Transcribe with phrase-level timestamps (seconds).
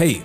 [0.00, 0.22] Hey,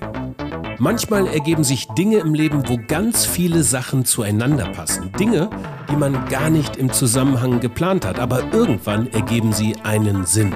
[0.79, 5.11] manchmal ergeben sich Dinge im Leben, wo ganz viele Sachen zueinander passen.
[5.19, 5.49] Dinge,
[5.91, 10.55] die man gar nicht im Zusammenhang geplant hat, aber irgendwann ergeben sie einen Sinn.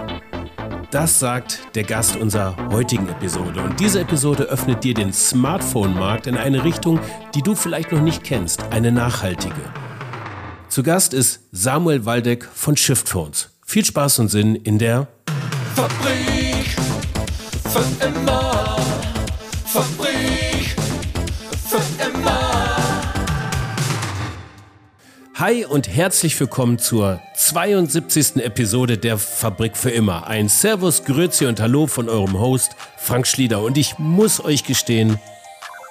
[0.92, 3.62] Das sagt der Gast unserer heutigen Episode.
[3.62, 7.02] Und diese Episode öffnet dir den Smartphone-Markt in eine Richtung,
[7.36, 9.74] die du vielleicht noch nicht kennst, eine nachhaltige.
[10.70, 13.50] Zu Gast ist Samuel Waldeck von Shiftphones.
[13.66, 15.10] Viel Spaß und Sinn in der
[15.76, 16.78] Fabrik
[17.66, 18.79] für immer.
[19.72, 20.76] Fabrik
[21.68, 22.88] für immer.
[25.36, 28.38] Hi und herzlich willkommen zur 72.
[28.38, 30.26] Episode der Fabrik für immer.
[30.26, 33.62] Ein Servus, Grüezi und Hallo von eurem Host Frank Schlieder.
[33.62, 35.20] Und ich muss euch gestehen,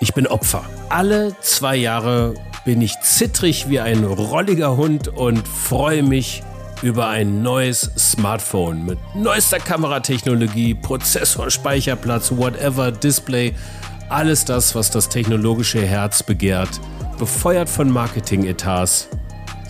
[0.01, 0.65] ich bin Opfer.
[0.89, 6.43] Alle zwei Jahre bin ich zittrig wie ein rolliger Hund und freue mich
[6.83, 13.55] über ein neues Smartphone mit neuester Kameratechnologie, Prozessor, Speicherplatz, whatever, Display.
[14.09, 16.81] Alles das, was das technologische Herz begehrt,
[17.19, 19.09] befeuert von Marketing-Etats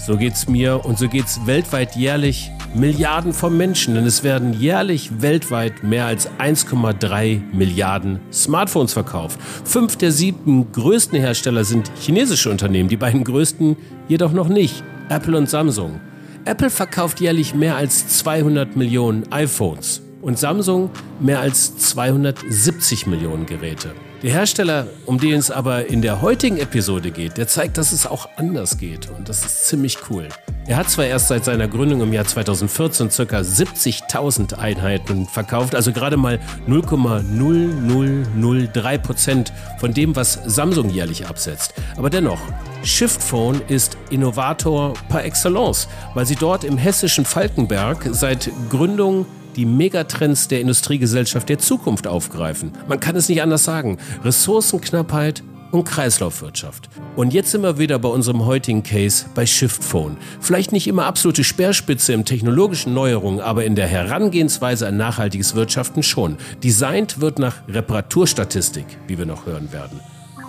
[0.08, 5.20] so geht's mir und so geht's weltweit jährlich Milliarden von Menschen, denn es werden jährlich
[5.20, 9.38] weltweit mehr als 1,3 Milliarden Smartphones verkauft.
[9.64, 13.76] Fünf der sieben größten Hersteller sind chinesische Unternehmen, die beiden größten
[14.08, 16.00] jedoch noch nicht, Apple und Samsung.
[16.48, 20.88] Apple verkauft jährlich mehr als 200 Millionen iPhones und Samsung
[21.20, 23.90] mehr als 270 Millionen Geräte.
[24.22, 28.06] Der Hersteller, um den es aber in der heutigen Episode geht, der zeigt, dass es
[28.06, 30.28] auch anders geht und das ist ziemlich cool.
[30.68, 33.38] Er hat zwar erst seit seiner Gründung im Jahr 2014 ca.
[33.38, 36.38] 70.000 Einheiten verkauft, also gerade mal
[36.68, 41.72] 0,0003 Prozent von dem, was Samsung jährlich absetzt.
[41.96, 42.42] Aber dennoch,
[42.82, 49.24] Shiftphone ist Innovator par excellence, weil sie dort im hessischen Falkenberg seit Gründung
[49.56, 52.72] die Megatrends der Industriegesellschaft der Zukunft aufgreifen.
[52.86, 53.96] Man kann es nicht anders sagen.
[54.22, 56.88] Ressourcenknappheit und Kreislaufwirtschaft.
[57.16, 60.16] Und jetzt sind wir wieder bei unserem heutigen Case bei Shiftphone.
[60.40, 66.02] Vielleicht nicht immer absolute Speerspitze im technologischen Neuerungen, aber in der Herangehensweise an nachhaltiges Wirtschaften
[66.02, 66.36] schon.
[66.62, 70.00] Designt wird nach Reparaturstatistik, wie wir noch hören werden.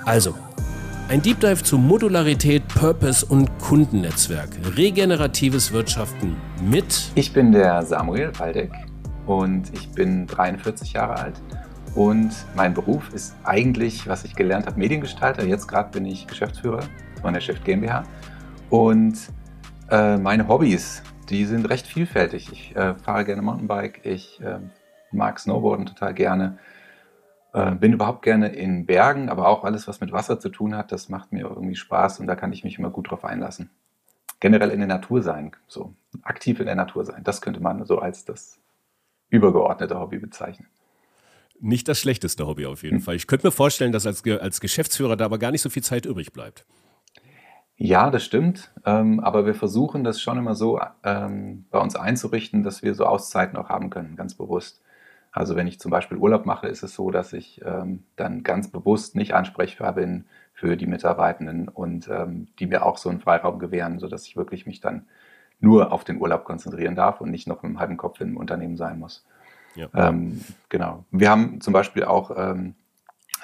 [0.06, 0.36] Also,
[1.10, 4.50] ein Deep Dive zu Modularität, Purpose und Kundennetzwerk.
[4.78, 7.12] Regeneratives Wirtschaften mit.
[7.16, 8.72] Ich bin der Samuel Waldeck
[9.26, 11.34] und ich bin 43 Jahre alt.
[12.00, 15.44] Und mein Beruf ist eigentlich, was ich gelernt habe, Mediengestalter.
[15.44, 16.80] Jetzt gerade bin ich Geschäftsführer
[17.22, 18.04] von der Shift GmbH.
[18.70, 19.18] Und
[19.92, 22.54] äh, meine Hobbys, die sind recht vielfältig.
[22.54, 24.60] Ich äh, fahre gerne Mountainbike, ich äh,
[25.12, 26.58] mag Snowboarden total gerne,
[27.52, 30.94] äh, bin überhaupt gerne in Bergen, aber auch alles, was mit Wasser zu tun hat,
[30.94, 33.72] das macht mir irgendwie Spaß und da kann ich mich immer gut drauf einlassen.
[34.40, 38.00] Generell in der Natur sein, so aktiv in der Natur sein, das könnte man so
[38.00, 38.58] als das
[39.30, 40.70] übergeordnete Hobby bezeichnen.
[41.62, 43.04] Nicht das schlechteste Hobby auf jeden hm.
[43.04, 43.16] Fall.
[43.16, 46.06] Ich könnte mir vorstellen, dass als, als Geschäftsführer da aber gar nicht so viel Zeit
[46.06, 46.66] übrig bleibt.
[47.76, 48.74] Ja, das stimmt.
[48.86, 53.06] Ähm, aber wir versuchen das schon immer so ähm, bei uns einzurichten, dass wir so
[53.06, 54.82] Auszeiten auch haben können, ganz bewusst.
[55.32, 58.70] Also wenn ich zum Beispiel Urlaub mache, ist es so, dass ich ähm, dann ganz
[58.70, 63.60] bewusst nicht ansprechbar bin für die Mitarbeitenden und ähm, die mir auch so einen Freiraum
[63.60, 65.06] gewähren, sodass ich wirklich mich dann
[65.62, 68.76] nur auf den Urlaub konzentrieren darf und nicht noch mit einem halben Kopf im Unternehmen
[68.76, 69.26] sein muss.
[69.76, 69.90] Ja.
[69.94, 71.06] Ähm, genau.
[71.12, 72.76] Wir haben zum Beispiel auch ähm,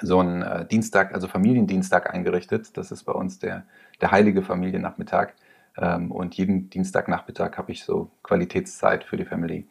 [0.02, 2.76] so einen äh, Dienstag, also Familiendienstag eingerichtet.
[2.76, 3.64] Das ist bei uns der,
[4.00, 5.34] der heilige Familiennachmittag.
[5.78, 9.66] Ähm, und jeden Dienstagnachmittag habe ich so Qualitätszeit für die Family.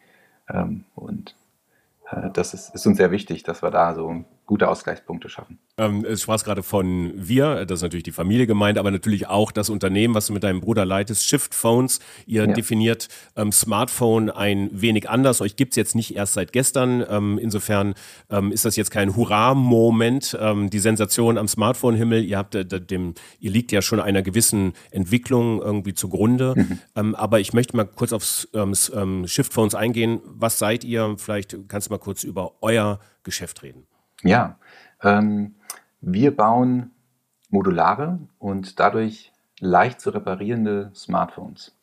[0.49, 1.35] Ähm, und
[2.09, 5.59] äh, das ist, ist, uns sehr wichtig, dass wir da so gute Ausgleichspunkte schaffen.
[5.77, 9.51] Ähm, es sprach gerade von wir, das ist natürlich die Familie gemeint, aber natürlich auch
[9.51, 11.99] das Unternehmen, was du mit deinem Bruder leitest, Shift Phones.
[12.25, 12.53] Ihr ja.
[12.53, 15.41] definiert ähm, Smartphone ein wenig anders.
[15.41, 17.03] Euch gibt es jetzt nicht erst seit gestern.
[17.09, 17.95] Ähm, insofern
[18.29, 22.23] ähm, ist das jetzt kein Hurra-Moment, ähm, die Sensation am Smartphone-Himmel.
[22.23, 26.53] Ihr habt äh, dem, ihr liegt ja schon einer gewissen Entwicklung irgendwie zugrunde.
[26.55, 26.79] Mhm.
[26.95, 28.47] Ähm, aber ich möchte mal kurz aufs
[29.25, 30.21] Shift Phones eingehen.
[30.23, 31.15] Was seid ihr?
[31.17, 33.85] Vielleicht kannst du mal kurz über euer Geschäft reden.
[34.25, 34.57] Ja,
[35.03, 35.53] ähm,
[36.01, 36.89] wir bauen
[37.49, 41.77] modulare und dadurch leicht zu reparierende Smartphones.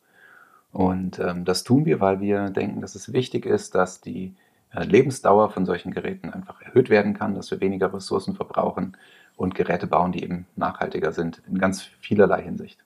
[0.73, 4.35] Und ähm, das tun wir, weil wir denken, dass es wichtig ist, dass die
[4.73, 8.97] äh, Lebensdauer von solchen Geräten einfach erhöht werden kann, dass wir weniger Ressourcen verbrauchen
[9.37, 12.82] und Geräte bauen, die eben nachhaltiger sind in ganz vielerlei Hinsicht.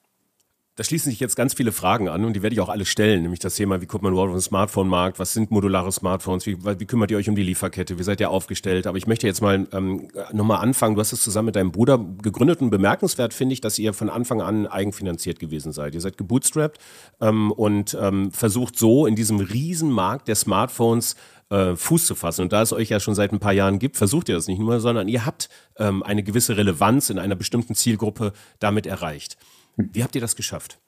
[0.78, 3.24] Da schließen sich jetzt ganz viele Fragen an und die werde ich auch alle stellen,
[3.24, 6.56] nämlich das Thema, wie guckt man überhaupt auf den Smartphone-Markt, was sind modulare Smartphones, wie,
[6.64, 8.86] wie, kümmert ihr euch um die Lieferkette, wie seid ihr aufgestellt?
[8.86, 11.98] Aber ich möchte jetzt mal ähm, nochmal anfangen, du hast es zusammen mit deinem Bruder
[12.22, 15.96] gegründet und bemerkenswert finde ich, dass ihr von Anfang an eigenfinanziert gewesen seid.
[15.96, 16.80] Ihr seid gebootstrapped
[17.22, 21.16] ähm, und ähm, versucht so in diesem Riesenmarkt der Smartphones
[21.50, 22.44] äh, Fuß zu fassen.
[22.44, 24.60] Und da es euch ja schon seit ein paar Jahren gibt, versucht ihr das nicht
[24.60, 29.38] nur, sondern ihr habt ähm, eine gewisse Relevanz in einer bestimmten Zielgruppe damit erreicht.
[29.78, 30.80] Wie habt ihr das geschafft?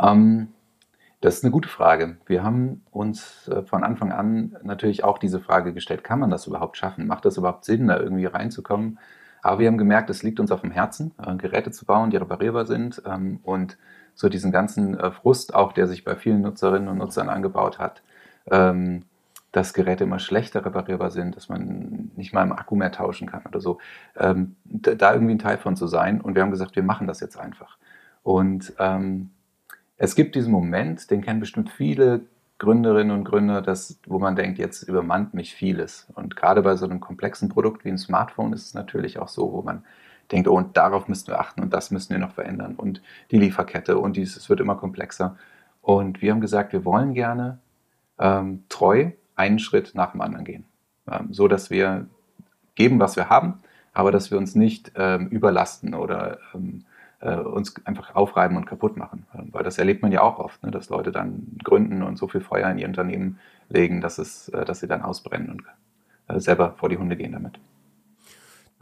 [0.00, 0.48] Ähm,
[1.20, 2.16] das ist eine gute Frage.
[2.26, 6.46] Wir haben uns äh, von Anfang an natürlich auch diese Frage gestellt, kann man das
[6.46, 7.06] überhaupt schaffen?
[7.06, 8.98] Macht das überhaupt Sinn, da irgendwie reinzukommen?
[9.42, 12.16] Aber wir haben gemerkt, es liegt uns auf dem Herzen, äh, Geräte zu bauen, die
[12.16, 13.76] reparierbar sind ähm, und
[14.14, 18.02] so diesen ganzen äh, Frust auch, der sich bei vielen Nutzerinnen und Nutzern angebaut hat,
[18.50, 19.04] ähm,
[19.52, 23.44] dass Geräte immer schlechter reparierbar sind, dass man nicht mal im Akku mehr tauschen kann
[23.46, 23.78] oder so,
[24.16, 26.20] ähm, da irgendwie ein Teil von zu sein.
[26.20, 27.76] Und wir haben gesagt, wir machen das jetzt einfach.
[28.22, 29.30] Und ähm,
[29.98, 32.22] es gibt diesen Moment, den kennen bestimmt viele
[32.58, 36.08] Gründerinnen und Gründer, dass, wo man denkt, jetzt übermannt mich vieles.
[36.14, 39.52] Und gerade bei so einem komplexen Produkt wie ein Smartphone ist es natürlich auch so,
[39.52, 39.84] wo man
[40.30, 43.38] denkt, oh, und darauf müssen wir achten und das müssen wir noch verändern und die
[43.38, 45.36] Lieferkette und dies, es wird immer komplexer.
[45.80, 47.58] Und wir haben gesagt, wir wollen gerne
[48.18, 50.64] ähm, treu einen Schritt nach dem anderen gehen,
[51.10, 52.06] ähm, so dass wir
[52.74, 53.60] geben, was wir haben,
[53.92, 56.84] aber dass wir uns nicht ähm, überlasten oder ähm,
[57.20, 59.26] äh, uns einfach aufreiben und kaputt machen.
[59.32, 62.40] Weil das erlebt man ja auch oft, ne, dass Leute dann gründen und so viel
[62.40, 63.38] Feuer in ihr Unternehmen
[63.68, 65.62] legen, dass, es, äh, dass sie dann ausbrennen und
[66.28, 67.58] äh, selber vor die Hunde gehen damit.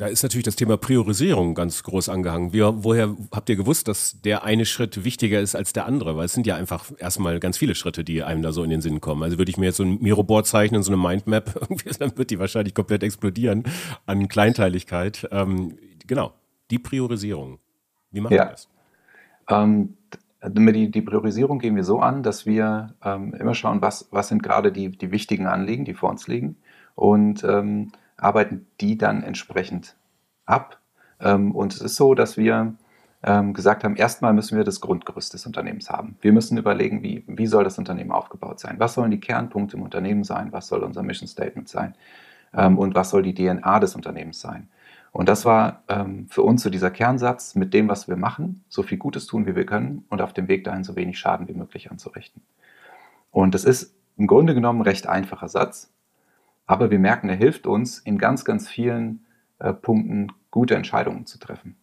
[0.00, 2.54] Da ist natürlich das Thema Priorisierung ganz groß angehangen.
[2.54, 6.16] Wie, woher habt ihr gewusst, dass der eine Schritt wichtiger ist als der andere?
[6.16, 8.80] Weil es sind ja einfach erstmal ganz viele Schritte, die einem da so in den
[8.80, 9.22] Sinn kommen.
[9.22, 11.68] Also würde ich mir jetzt so ein Miroboard zeichnen, so eine Mindmap,
[11.98, 13.64] dann wird die wahrscheinlich komplett explodieren
[14.06, 15.28] an Kleinteiligkeit.
[15.32, 15.76] Ähm,
[16.06, 16.32] genau,
[16.70, 17.58] die Priorisierung.
[18.10, 18.44] Wie machen ja.
[18.44, 18.68] wir das?
[19.50, 19.98] Ähm,
[20.42, 24.42] die, die, Priorisierung gehen wir so an, dass wir ähm, immer schauen, was, was sind
[24.42, 26.56] gerade die, die wichtigen Anliegen, die vor uns liegen
[26.94, 29.96] und ähm, arbeiten die dann entsprechend
[30.46, 30.78] ab.
[31.20, 32.74] Ähm, und es ist so, dass wir
[33.22, 36.16] ähm, gesagt haben, erstmal müssen wir das Grundgerüst des Unternehmens haben.
[36.20, 38.76] Wir müssen überlegen, wie, wie soll das Unternehmen aufgebaut sein?
[38.78, 40.52] Was sollen die Kernpunkte im Unternehmen sein?
[40.52, 41.94] Was soll unser Mission Statement sein?
[42.54, 44.68] Ähm, und was soll die DNA des Unternehmens sein?
[45.12, 45.82] Und das war
[46.28, 49.56] für uns so dieser Kernsatz, mit dem, was wir machen, so viel Gutes tun, wie
[49.56, 52.42] wir können und auf dem Weg dahin so wenig Schaden wie möglich anzurichten.
[53.32, 55.92] Und das ist im Grunde genommen ein recht einfacher Satz,
[56.70, 59.26] aber wir merken, er hilft uns in ganz, ganz vielen
[59.58, 61.74] äh, Punkten gute Entscheidungen zu treffen.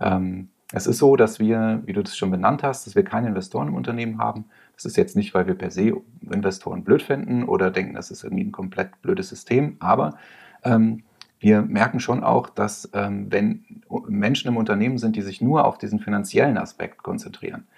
[0.00, 3.28] Ähm, es ist so, dass wir, wie du das schon benannt hast, dass wir keine
[3.28, 4.46] Investoren im Unternehmen haben.
[4.74, 5.92] Das ist jetzt nicht, weil wir per se
[6.28, 10.16] Investoren blöd finden oder denken, das ist irgendwie ein komplett blödes System, aber
[10.64, 11.04] ähm,
[11.38, 13.64] wir merken schon auch, dass ähm, wenn
[14.08, 17.68] Menschen im Unternehmen sind, die sich nur auf diesen finanziellen Aspekt konzentrieren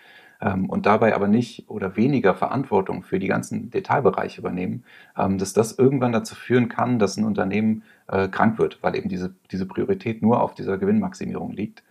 [0.68, 4.84] und dabei aber nicht oder weniger Verantwortung für die ganzen Detailbereiche übernehmen,
[5.16, 9.08] ähm, dass das irgendwann dazu führen kann, dass ein Unternehmen äh, krank wird, weil eben
[9.08, 11.82] diese, diese Priorität nur auf dieser Gewinnmaximierung liegt.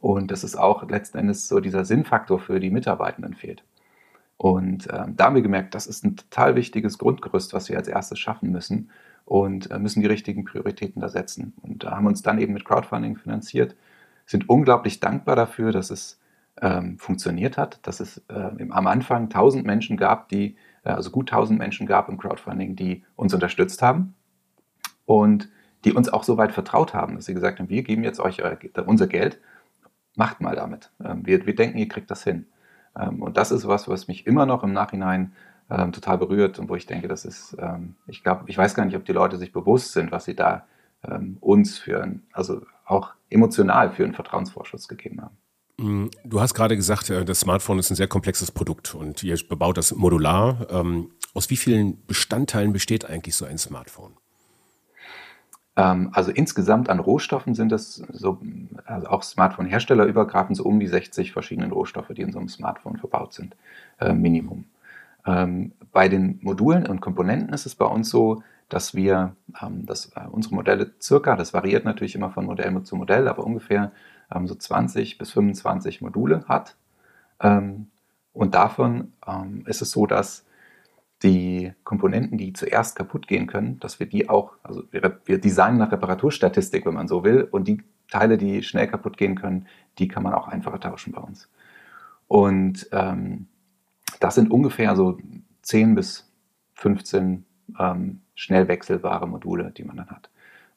[0.00, 3.62] Und dass es auch letzten Endes so dieser Sinnfaktor für die Mitarbeitenden fehlt.
[4.36, 7.86] Und ähm, da haben wir gemerkt, das ist ein total wichtiges Grundgerüst, was wir als
[7.86, 8.90] erstes schaffen müssen
[9.24, 11.52] und äh, müssen die richtigen Prioritäten da setzen.
[11.62, 13.76] Und da haben wir uns dann eben mit Crowdfunding finanziert,
[14.26, 16.18] sind unglaublich dankbar dafür, dass es
[16.60, 21.30] ähm, funktioniert hat, dass es äh, am Anfang 1000 Menschen gab, die, äh, also gut
[21.30, 24.14] 1000 Menschen gab im Crowdfunding, die uns unterstützt haben
[25.06, 25.48] und
[25.84, 28.40] die uns auch so weit vertraut haben, dass sie gesagt haben, wir geben jetzt euch
[28.86, 29.40] unser Geld,
[30.14, 30.90] macht mal damit.
[31.02, 32.46] Ähm, wir, wir denken, ihr kriegt das hin.
[32.98, 35.32] Ähm, und das ist was, was mich immer noch im Nachhinein
[35.70, 38.84] ähm, total berührt und wo ich denke, das ist, ähm, ich glaube, ich weiß gar
[38.84, 40.66] nicht, ob die Leute sich bewusst sind, was sie da
[41.02, 45.36] ähm, uns für, ein, also auch emotional für einen Vertrauensvorschuss gegeben haben.
[45.82, 49.36] Mm, du hast gerade gesagt, äh, das Smartphone ist ein sehr komplexes Produkt und ihr
[49.48, 50.66] bebaut das modular.
[50.70, 54.12] Ähm, aus wie vielen Bestandteilen besteht eigentlich so ein Smartphone?
[55.76, 58.40] Ähm, also insgesamt an Rohstoffen sind es so,
[58.84, 62.98] also auch Smartphone-Hersteller übergreifend so um die 60 verschiedenen Rohstoffe, die in so einem Smartphone
[62.98, 63.56] verbaut sind,
[63.98, 64.64] äh, Minimum.
[65.26, 69.36] Ähm, bei den Modulen und Komponenten ist es bei uns so, dass wir,
[69.82, 73.92] dass äh, unsere Modelle circa, das variiert natürlich immer von Modell zu Modell, aber ungefähr
[74.34, 76.76] ähm, so 20 bis 25 Module hat.
[77.40, 77.88] Ähm,
[78.32, 80.46] und davon ähm, ist es so, dass
[81.22, 85.78] die Komponenten, die zuerst kaputt gehen können, dass wir die auch, also wir, wir designen
[85.78, 89.66] nach Reparaturstatistik, wenn man so will, und die Teile, die schnell kaputt gehen können,
[89.98, 91.48] die kann man auch einfacher tauschen bei uns.
[92.26, 93.46] Und ähm,
[94.20, 95.18] das sind ungefähr so
[95.62, 96.30] 10 bis
[96.74, 97.44] 15
[97.78, 100.30] ähm, schnell wechselbare Module, die man dann hat.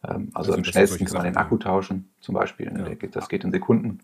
[0.08, 2.72] Ähm, also, also am schnellsten kann man den Akku tauschen, zum Beispiel.
[2.78, 3.08] Ja.
[3.12, 4.00] Das geht in Sekunden.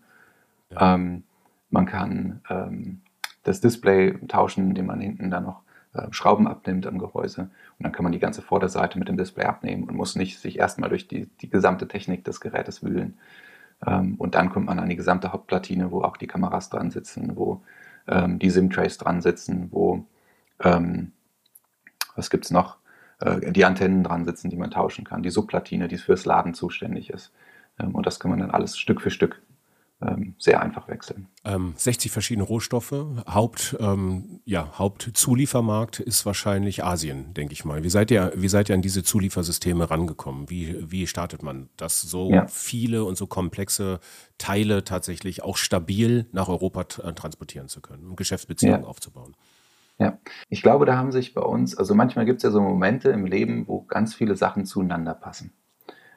[0.70, 0.94] Ja.
[0.94, 1.24] Ähm,
[1.70, 3.00] man kann ähm,
[3.42, 5.62] das Display tauschen, indem man hinten dann noch
[5.94, 7.42] äh, Schrauben abnimmt am Gehäuse.
[7.42, 10.58] Und dann kann man die ganze Vorderseite mit dem Display abnehmen und muss nicht sich
[10.58, 13.18] erstmal durch die, die gesamte Technik des Gerätes wühlen.
[13.86, 17.36] Ähm, und dann kommt man an die gesamte Hauptplatine, wo auch die Kameras dran sitzen,
[17.36, 17.62] wo
[18.06, 20.04] ähm, die SIM-Trays dran sitzen, wo,
[20.60, 21.12] ähm,
[22.16, 22.76] was gibt es noch?
[23.22, 27.10] Äh, die Antennen dran sitzen, die man tauschen kann, die Subplatine, die fürs Laden zuständig
[27.10, 27.32] ist.
[27.78, 29.40] Ähm, und das kann man dann alles Stück für Stück
[30.00, 31.28] ähm, sehr einfach wechseln.
[31.44, 32.92] Ähm, 60 verschiedene Rohstoffe.
[33.28, 37.84] Haupt, ähm, ja, Hauptzuliefermarkt ist wahrscheinlich Asien, denke ich mal.
[37.84, 40.50] Wie seid ihr, wie seid ihr an diese Zuliefersysteme rangekommen?
[40.50, 42.46] Wie, wie startet man das, so ja.
[42.48, 44.00] viele und so komplexe
[44.38, 48.88] Teile tatsächlich auch stabil nach Europa transportieren zu können und Geschäftsbeziehungen ja.
[48.88, 49.36] aufzubauen?
[50.02, 50.18] Ja,
[50.48, 53.24] ich glaube, da haben sich bei uns, also manchmal gibt es ja so Momente im
[53.24, 55.52] Leben, wo ganz viele Sachen zueinander passen.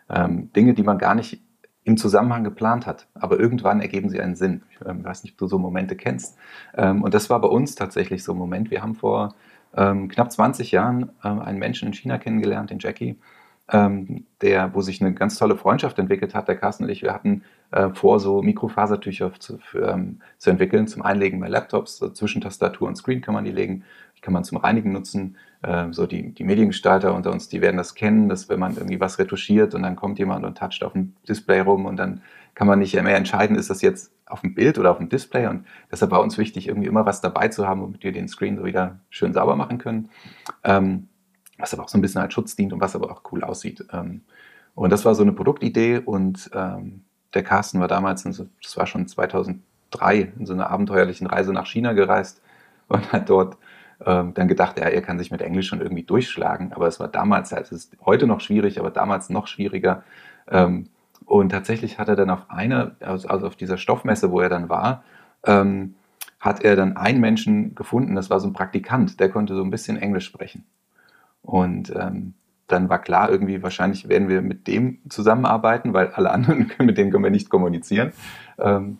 [0.09, 1.43] Ähm, Dinge, die man gar nicht
[1.83, 3.07] im Zusammenhang geplant hat.
[3.13, 4.63] Aber irgendwann ergeben sie einen Sinn.
[4.71, 6.35] Ich ähm, weiß nicht, ob du so Momente kennst.
[6.73, 8.71] Ähm, und das war bei uns tatsächlich so ein Moment.
[8.71, 9.35] Wir haben vor
[9.75, 13.19] ähm, knapp 20 Jahren ähm, einen Menschen in China kennengelernt, den Jackie,
[13.71, 16.47] ähm, der, wo sich eine ganz tolle Freundschaft entwickelt hat.
[16.47, 20.87] Der Carsten und ich, wir hatten äh, vor, so Mikrofasertücher zu, für, ähm, zu entwickeln,
[20.87, 21.97] zum Einlegen bei Laptops.
[21.97, 23.83] So zwischen Tastatur und Screen kann man die legen.
[24.17, 25.37] Die kann man zum Reinigen nutzen.
[25.63, 28.99] Ähm, so die, die Mediengestalter unter uns, die werden das kennen, dass wenn man irgendwie
[28.99, 32.21] was retuschiert und dann kommt jemand und toucht auf dem Display rum und dann
[32.53, 35.47] kann man nicht mehr entscheiden, ist das jetzt auf dem Bild oder auf dem Display
[35.47, 38.57] und deshalb war uns wichtig, irgendwie immer was dabei zu haben, womit wir den Screen
[38.57, 40.09] so wieder schön sauber machen können,
[40.63, 41.09] ähm,
[41.57, 43.85] was aber auch so ein bisschen als Schutz dient und was aber auch cool aussieht.
[43.91, 44.21] Ähm,
[44.73, 49.07] und das war so eine Produktidee und ähm, der Carsten war damals, das war schon
[49.07, 52.41] 2003, in so einer abenteuerlichen Reise nach China gereist
[52.87, 53.57] und hat dort
[54.05, 56.73] ähm, dann gedacht, ja, er kann sich mit Englisch schon irgendwie durchschlagen.
[56.73, 60.03] Aber es war damals halt, es ist heute noch schwierig, aber damals noch schwieriger.
[61.25, 64.69] Und tatsächlich hat er dann auf einer, also, also auf dieser Stoffmesse, wo er dann
[64.69, 65.03] war,
[66.39, 69.71] hat er dann einen Menschen gefunden, das war so ein Praktikant, der konnte so ein
[69.71, 70.65] bisschen Englisch sprechen.
[71.45, 72.33] Und ähm,
[72.67, 77.11] dann war klar, irgendwie wahrscheinlich werden wir mit dem zusammenarbeiten, weil alle anderen, mit denen
[77.11, 78.13] können wir nicht kommunizieren.
[78.57, 78.99] Ähm,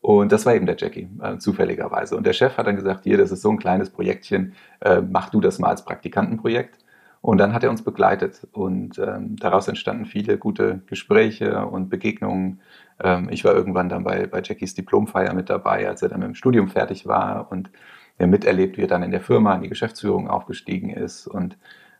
[0.00, 2.16] und das war eben der Jackie, äh, zufälligerweise.
[2.16, 5.30] Und der Chef hat dann gesagt, hier, das ist so ein kleines Projektchen, äh, mach
[5.30, 6.78] du das mal als Praktikantenprojekt.
[7.22, 12.60] Und dann hat er uns begleitet und ähm, daraus entstanden viele gute Gespräche und Begegnungen.
[13.02, 16.28] Ähm, ich war irgendwann dann bei, bei Jackies Diplomfeier mit dabei, als er dann mit
[16.28, 17.70] dem Studium fertig war und
[18.18, 21.56] er miterlebt, wie er dann in der Firma in die Geschäftsführung aufgestiegen ist und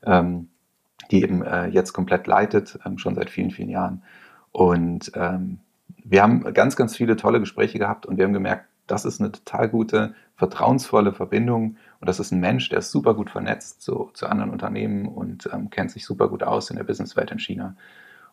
[0.07, 0.49] ähm,
[1.11, 4.03] die eben äh, jetzt komplett leitet, ähm, schon seit vielen, vielen Jahren.
[4.53, 5.59] Und ähm,
[6.05, 9.33] wir haben ganz, ganz viele tolle Gespräche gehabt und wir haben gemerkt, das ist eine
[9.33, 14.11] total gute, vertrauensvolle Verbindung und das ist ein Mensch, der ist super gut vernetzt zu,
[14.13, 17.77] zu anderen Unternehmen und ähm, kennt sich super gut aus in der Businesswelt in China.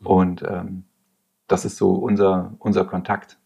[0.04, 0.84] Und ähm,
[1.48, 3.38] das ist so unser, unser Kontakt,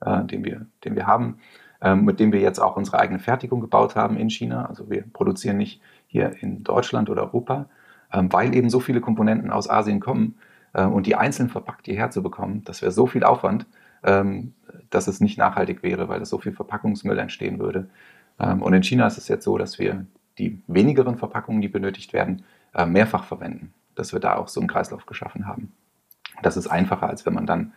[0.00, 1.38] äh, den, wir, den wir haben,
[1.80, 4.66] ähm, mit dem wir jetzt auch unsere eigene Fertigung gebaut haben in China.
[4.66, 7.68] Also wir produzieren nicht hier in Deutschland oder Europa,
[8.12, 10.36] ähm, weil eben so viele Komponenten aus Asien kommen,
[10.72, 13.66] äh, und die einzeln verpackt hierher zu bekommen, das wäre so viel Aufwand,
[14.02, 14.54] ähm,
[14.90, 17.88] dass es nicht nachhaltig wäre, weil es so viel Verpackungsmüll entstehen würde.
[18.38, 20.06] Ähm, und in China ist es jetzt so, dass wir
[20.38, 24.68] die wenigeren Verpackungen, die benötigt werden, äh, mehrfach verwenden, dass wir da auch so einen
[24.68, 25.72] Kreislauf geschaffen haben.
[26.42, 27.72] Das ist einfacher, als wenn man dann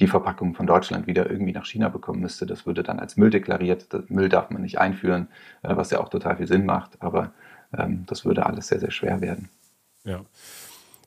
[0.00, 2.44] die Verpackung von Deutschland wieder irgendwie nach China bekommen müsste.
[2.46, 3.88] Das würde dann als Müll deklariert.
[4.10, 5.28] Müll darf man nicht einführen,
[5.62, 7.32] äh, was ja auch total viel Sinn macht, aber
[7.76, 9.48] ähm, das würde alles sehr, sehr schwer werden.
[10.04, 10.20] Ja.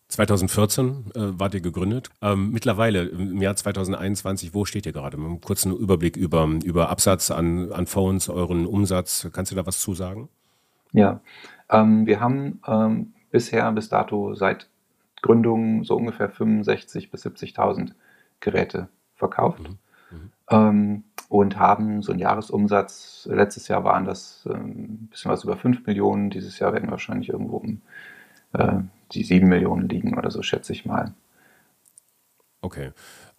[0.10, 2.10] 2014 äh, wart ihr gegründet.
[2.22, 5.17] Ähm, mittlerweile, im Jahr 2021, wo steht ihr gerade?
[5.17, 9.29] Mit einem kurzen Überblick über, über Absatz an, an Phones, euren Umsatz.
[9.31, 10.27] Kannst du da was zu sagen?
[10.93, 11.22] Ja,
[11.69, 14.67] ähm, wir haben ähm, bisher bis dato seit
[15.22, 17.91] Gründung so ungefähr 65.000 bis 70.000
[18.39, 19.77] Geräte verkauft mhm.
[20.12, 20.31] Mhm.
[20.50, 23.27] Ähm, und haben so einen Jahresumsatz.
[23.31, 26.29] Letztes Jahr waren das ein ähm, bisschen was über 5 Millionen.
[26.29, 27.81] Dieses Jahr werden wir wahrscheinlich irgendwo um
[28.53, 28.79] äh,
[29.12, 31.13] die sieben Millionen liegen oder so, schätze ich mal.
[32.62, 32.91] Okay.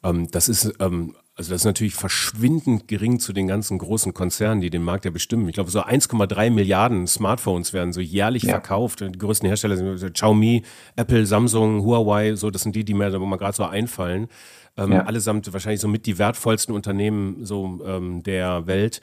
[0.02, 4.60] Ähm, das ist, ähm, also das ist natürlich verschwindend gering zu den ganzen großen Konzernen,
[4.60, 5.48] die den Markt ja bestimmen.
[5.48, 8.50] Ich glaube, so 1,3 Milliarden Smartphones werden so jährlich ja.
[8.50, 9.00] verkauft.
[9.00, 10.64] Die größten Hersteller sind Xiaomi,
[10.96, 14.28] Apple, Samsung, Huawei, so, das sind die, die mir, mir gerade so einfallen.
[14.76, 15.04] Ähm, ja.
[15.04, 19.00] Allesamt wahrscheinlich so mit die wertvollsten Unternehmen so ähm, der Welt.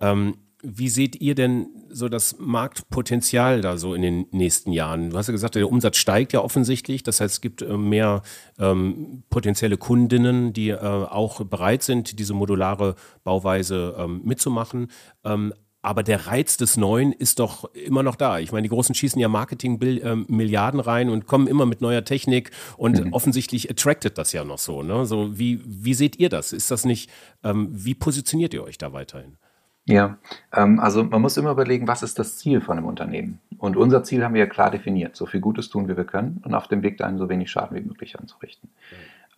[0.00, 5.10] Ähm, wie seht ihr denn so das Marktpotenzial da so in den nächsten Jahren?
[5.10, 7.02] Du hast ja gesagt, der Umsatz steigt ja offensichtlich.
[7.02, 8.22] Das heißt, es gibt äh, mehr
[8.58, 14.88] ähm, potenzielle Kundinnen, die äh, auch bereit sind, diese modulare Bauweise ähm, mitzumachen.
[15.24, 18.38] Ähm, aber der Reiz des Neuen ist doch immer noch da.
[18.38, 22.50] Ich meine, die Großen schießen ja Marketing-Milliarden ähm, rein und kommen immer mit neuer Technik
[22.76, 23.12] und mhm.
[23.14, 24.82] offensichtlich attracted das ja noch so.
[24.82, 25.06] Ne?
[25.06, 26.52] So wie, wie seht ihr das?
[26.52, 27.10] Ist das nicht,
[27.42, 29.38] ähm, wie positioniert ihr euch da weiterhin?
[29.86, 30.18] Ja,
[30.52, 33.40] ähm, also man muss immer überlegen, was ist das Ziel von einem Unternehmen?
[33.58, 36.40] Und unser Ziel haben wir ja klar definiert, so viel Gutes tun, wie wir können
[36.44, 38.70] und auf dem Weg dahin so wenig Schaden wie möglich anzurichten.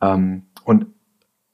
[0.02, 0.42] Mhm.
[0.64, 0.86] Und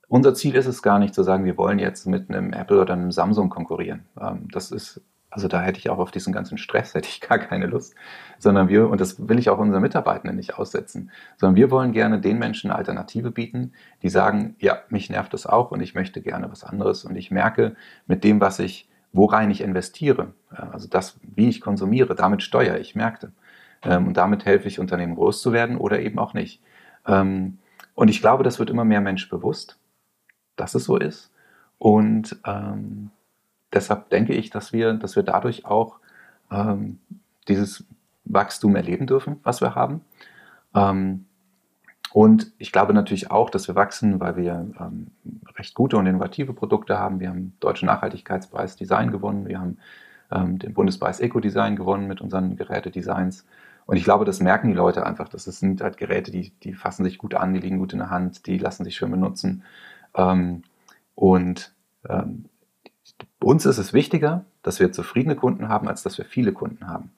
[0.08, 2.94] unser Ziel ist es gar nicht zu sagen, wir wollen jetzt mit einem Apple oder
[2.94, 4.04] einem Samsung konkurrieren.
[4.20, 7.38] Ähm, das ist Also da hätte ich auch auf diesen ganzen Stress hätte ich gar
[7.38, 7.94] keine Lust,
[8.38, 12.20] sondern wir und das will ich auch unseren Mitarbeitenden nicht aussetzen, sondern wir wollen gerne
[12.20, 16.22] den Menschen eine Alternative bieten, die sagen, ja, mich nervt das auch und ich möchte
[16.22, 21.18] gerne was anderes und ich merke mit dem, was ich worein ich investiere, also das,
[21.22, 23.32] wie ich konsumiere, damit steuere ich Märkte.
[23.82, 26.62] Ähm, und damit helfe ich Unternehmen groß zu werden oder eben auch nicht.
[27.06, 27.58] Ähm,
[27.94, 29.78] und ich glaube, das wird immer mehr Mensch bewusst,
[30.56, 31.32] dass es so ist.
[31.78, 33.10] Und ähm,
[33.72, 36.00] deshalb denke ich, dass wir, dass wir dadurch auch
[36.50, 36.98] ähm,
[37.48, 37.84] dieses
[38.24, 40.02] Wachstum erleben dürfen, was wir haben.
[40.74, 41.26] Ähm,
[42.12, 45.08] und ich glaube natürlich auch, dass wir wachsen, weil wir ähm,
[45.56, 47.20] recht gute und innovative Produkte haben.
[47.20, 49.46] Wir haben Deutschen Nachhaltigkeitspreis Design gewonnen.
[49.46, 49.78] Wir haben
[50.30, 53.46] ähm, den Bundespreis Eco-Design gewonnen mit unseren Gerätedesigns.
[53.86, 55.28] Und ich glaube, das merken die Leute einfach.
[55.28, 58.10] Das sind halt Geräte, die, die fassen sich gut an, die liegen gut in der
[58.10, 59.62] Hand, die lassen sich schön benutzen.
[60.14, 60.62] Ähm,
[61.14, 61.74] und
[62.08, 62.46] ähm,
[63.42, 67.10] uns ist es wichtiger, dass wir zufriedene Kunden haben, als dass wir viele Kunden haben.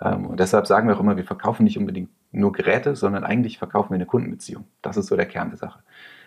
[0.00, 3.58] Ähm, und deshalb sagen wir auch immer, wir verkaufen nicht unbedingt nur Geräte, sondern eigentlich
[3.58, 4.64] verkaufen wir eine Kundenbeziehung.
[4.82, 5.80] Das ist so der Kern der Sache.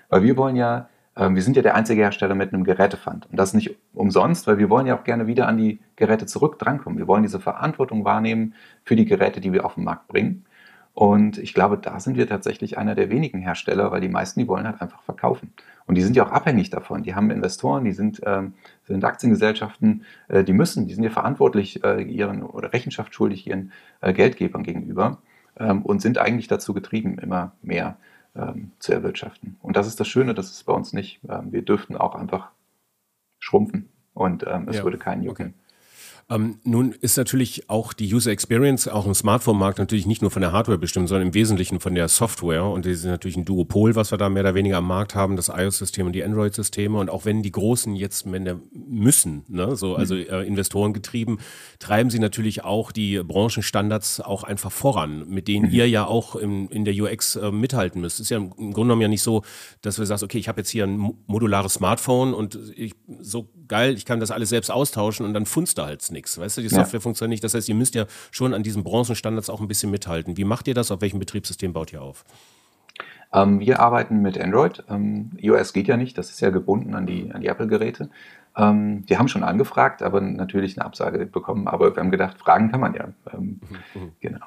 [0.10, 3.28] Weil wir wollen ja, ähm, wir sind ja der einzige Hersteller mit einem Gerätefund.
[3.30, 6.60] Und das nicht umsonst, weil wir wollen ja auch gerne wieder an die Geräte zurück
[6.60, 6.98] drankommen.
[6.98, 10.46] Wir wollen diese Verantwortung wahrnehmen für die Geräte, die wir auf den Markt bringen.
[10.98, 14.48] Und ich glaube, da sind wir tatsächlich einer der wenigen Hersteller, weil die meisten, die
[14.48, 15.54] wollen halt einfach verkaufen.
[15.86, 17.04] Und die sind ja auch abhängig davon.
[17.04, 21.84] Die haben Investoren, die sind, ähm, sind Aktiengesellschaften, äh, die müssen, die sind ja verantwortlich
[21.84, 25.20] äh, ihren oder Rechenschaft schuldig ihren äh, Geldgebern gegenüber
[25.60, 27.98] ähm, und sind eigentlich dazu getrieben, immer mehr
[28.36, 29.58] ähm, zu erwirtschaften.
[29.62, 31.20] Und das ist das Schöne, das ist bei uns nicht.
[31.30, 32.50] Ähm, wir dürften auch einfach
[33.38, 35.46] schrumpfen und ähm, es ja, würde keinen jucken.
[35.46, 35.67] Okay.
[36.30, 40.42] Ähm, nun ist natürlich auch die User Experience auch im Smartphone-Markt natürlich nicht nur von
[40.42, 42.66] der Hardware bestimmt, sondern im Wesentlichen von der Software.
[42.66, 45.38] Und das ist natürlich ein Duopol, was wir da mehr oder weniger am Markt haben,
[45.38, 47.00] das iOS-System und die Android-Systeme.
[47.00, 50.26] Und auch wenn die Großen jetzt müssen, ne, so, also mhm.
[50.30, 51.38] äh, Investoren getrieben,
[51.80, 55.74] treiben sie natürlich auch die Branchenstandards auch einfach voran, mit denen mhm.
[55.74, 58.16] ihr ja auch in, in der UX äh, mithalten müsst.
[58.16, 59.44] Es ist ja im Grunde genommen ja nicht so,
[59.82, 63.94] dass du sagst, okay, ich habe jetzt hier ein modulares Smartphone und ich, so geil,
[63.96, 66.38] ich kann das alles selbst austauschen und dann funzt da halt nichts.
[66.38, 67.04] Weißt du, die Software ja.
[67.04, 67.44] funktioniert nicht.
[67.44, 70.38] Das heißt, ihr müsst ja schon an diesen Branchenstandards auch ein bisschen mithalten.
[70.38, 70.92] Wie macht ihr das?
[70.92, 72.26] Auf welchem Betriebssystem baut ihr auf?
[73.34, 74.84] Ähm, wir arbeiten mit Android.
[74.90, 78.10] Ähm, iOS geht ja nicht, das ist ja gebunden an die, an die Apple-Geräte.
[78.56, 81.68] Ähm, die haben schon angefragt, aber natürlich eine Absage bekommen.
[81.68, 83.10] Aber wir haben gedacht, fragen kann man ja.
[83.34, 83.60] Ähm,
[83.94, 84.12] mhm.
[84.20, 84.46] Genau.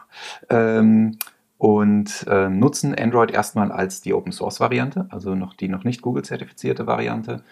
[0.49, 1.19] Ähm,
[1.59, 6.01] und äh, nutzen Android erstmal als die Open Source Variante, also noch die noch nicht
[6.01, 7.43] Google zertifizierte Variante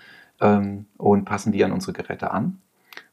[0.41, 2.59] ähm, und passen die an unsere Geräte an.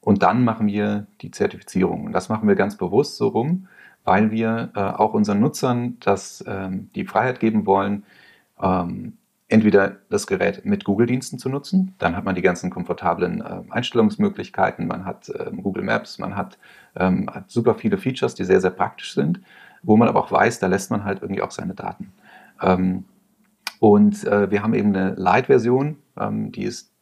[0.05, 2.05] Und dann machen wir die Zertifizierung.
[2.05, 3.67] Und das machen wir ganz bewusst so rum,
[4.03, 8.03] weil wir äh, auch unseren Nutzern das, ähm, die Freiheit geben wollen,
[8.61, 13.63] ähm, entweder das Gerät mit Google-Diensten zu nutzen, dann hat man die ganzen komfortablen äh,
[13.71, 16.59] Einstellungsmöglichkeiten, man hat äh, Google Maps, man hat,
[16.95, 19.41] ähm, hat, super viele Features, die sehr, sehr praktisch sind,
[19.81, 22.13] wo man aber auch weiß, da lässt man halt irgendwie auch seine Daten.
[22.61, 23.05] Ähm,
[23.79, 26.94] und äh, wir haben eben eine Light-Version, ähm, die ist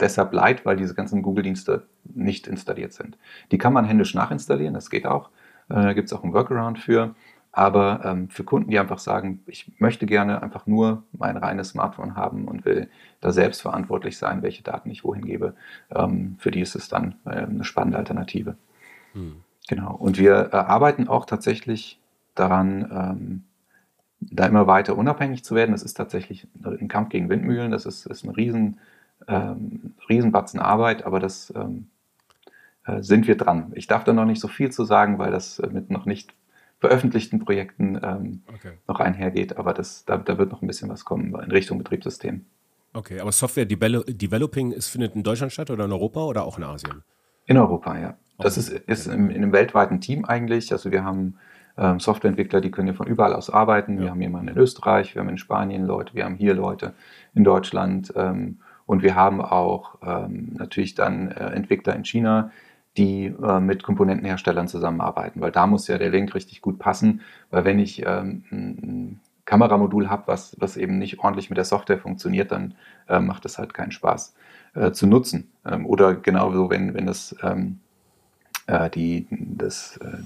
[0.00, 3.18] deshalb leid, weil diese ganzen Google-Dienste nicht installiert sind.
[3.50, 5.30] Die kann man händisch nachinstallieren, das geht auch.
[5.68, 7.14] Äh, da gibt es auch einen Workaround für.
[7.56, 12.16] Aber ähm, für Kunden, die einfach sagen, ich möchte gerne einfach nur mein reines Smartphone
[12.16, 12.88] haben und will
[13.20, 15.54] da selbst verantwortlich sein, welche Daten ich wohin gebe,
[15.94, 18.56] ähm, für die ist es dann äh, eine spannende Alternative.
[19.12, 19.36] Hm.
[19.68, 19.94] Genau.
[19.94, 22.00] Und wir äh, arbeiten auch tatsächlich
[22.34, 23.44] daran, ähm,
[24.20, 25.70] da immer weiter unabhängig zu werden.
[25.70, 27.70] Das ist tatsächlich ein Kampf gegen Windmühlen.
[27.70, 28.80] Das ist, ist ein riesen
[29.28, 31.88] ähm, Riesenbatzen Arbeit, aber das ähm,
[32.86, 33.72] äh, sind wir dran.
[33.74, 36.34] Ich darf da noch nicht so viel zu sagen, weil das äh, mit noch nicht
[36.80, 38.72] veröffentlichten Projekten ähm, okay.
[38.86, 42.44] noch einhergeht, aber das, da, da, wird noch ein bisschen was kommen in Richtung Betriebssystem.
[42.92, 46.64] Okay, aber Software Developing ist, findet in Deutschland statt oder in Europa oder auch in
[46.64, 47.02] Asien?
[47.46, 48.16] In Europa, ja.
[48.38, 50.72] Das ist, ist in, in einem weltweiten Team eigentlich.
[50.72, 51.36] Also wir haben
[51.76, 53.96] ähm, Softwareentwickler, die können ja von überall aus arbeiten.
[53.96, 54.02] Ja.
[54.02, 56.94] Wir haben jemanden in Österreich, wir haben in Spanien Leute, wir haben hier Leute
[57.34, 58.12] in Deutschland.
[58.16, 62.50] Ähm, und wir haben auch ähm, natürlich dann äh, Entwickler in China,
[62.96, 67.64] die äh, mit Komponentenherstellern zusammenarbeiten, weil da muss ja der Link richtig gut passen, weil
[67.64, 72.52] wenn ich ähm, ein Kameramodul habe, was, was eben nicht ordentlich mit der Software funktioniert,
[72.52, 72.74] dann
[73.08, 74.34] äh, macht es halt keinen Spaß
[74.74, 75.50] äh, zu nutzen.
[75.66, 77.80] Ähm, oder genauso, wenn, wenn das, ähm,
[78.66, 80.22] äh, die, das, äh,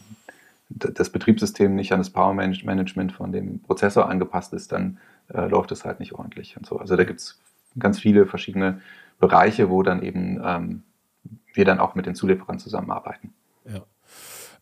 [0.68, 4.98] das Betriebssystem nicht an das Power Management von dem Prozessor angepasst ist, dann
[5.30, 6.78] läuft es halt nicht ordentlich und so.
[6.78, 7.38] Also da gibt es
[7.78, 8.82] ganz viele verschiedene
[9.18, 10.82] Bereiche, wo dann eben ähm,
[11.54, 13.32] wir dann auch mit den Zulieferern zusammenarbeiten.
[13.64, 13.82] Ja.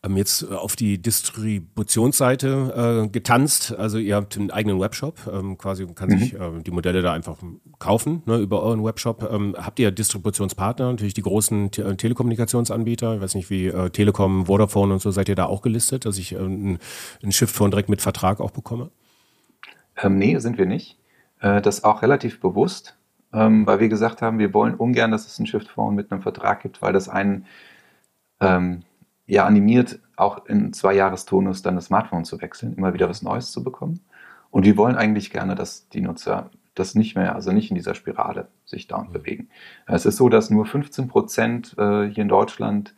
[0.02, 3.74] ähm, jetzt äh, auf die Distributionsseite äh, getanzt.
[3.76, 6.18] Also ihr habt einen eigenen Webshop, ähm, quasi kann mhm.
[6.18, 7.38] sich äh, die Modelle da einfach
[7.78, 9.28] kaufen ne, über euren Webshop.
[9.30, 13.90] Ähm, habt ihr Distributionspartner, natürlich die großen Te äh, Telekommunikationsanbieter, ich weiß nicht wie äh,
[13.90, 16.78] Telekom, Vodafone und so, seid ihr da auch gelistet, dass ich äh, ein,
[17.22, 18.90] ein Shift-Phone direkt mit Vertrag auch bekomme?
[20.02, 20.98] Ähm, nee, sind wir nicht.
[21.40, 22.96] Äh, das auch relativ bewusst,
[23.32, 26.62] ähm, weil wir gesagt haben, wir wollen ungern, dass es ein Shift-Phone mit einem Vertrag
[26.62, 27.46] gibt, weil das einen
[28.40, 28.82] ähm,
[29.26, 33.52] ja animiert, auch in zwei Jahrestonus dann das Smartphone zu wechseln, immer wieder was Neues
[33.52, 34.00] zu bekommen.
[34.50, 37.94] Und wir wollen eigentlich gerne, dass die Nutzer das nicht mehr, also nicht in dieser
[37.94, 39.48] Spirale sich dauernd bewegen.
[39.86, 42.94] Es ist so, dass nur 15 Prozent äh, hier in Deutschland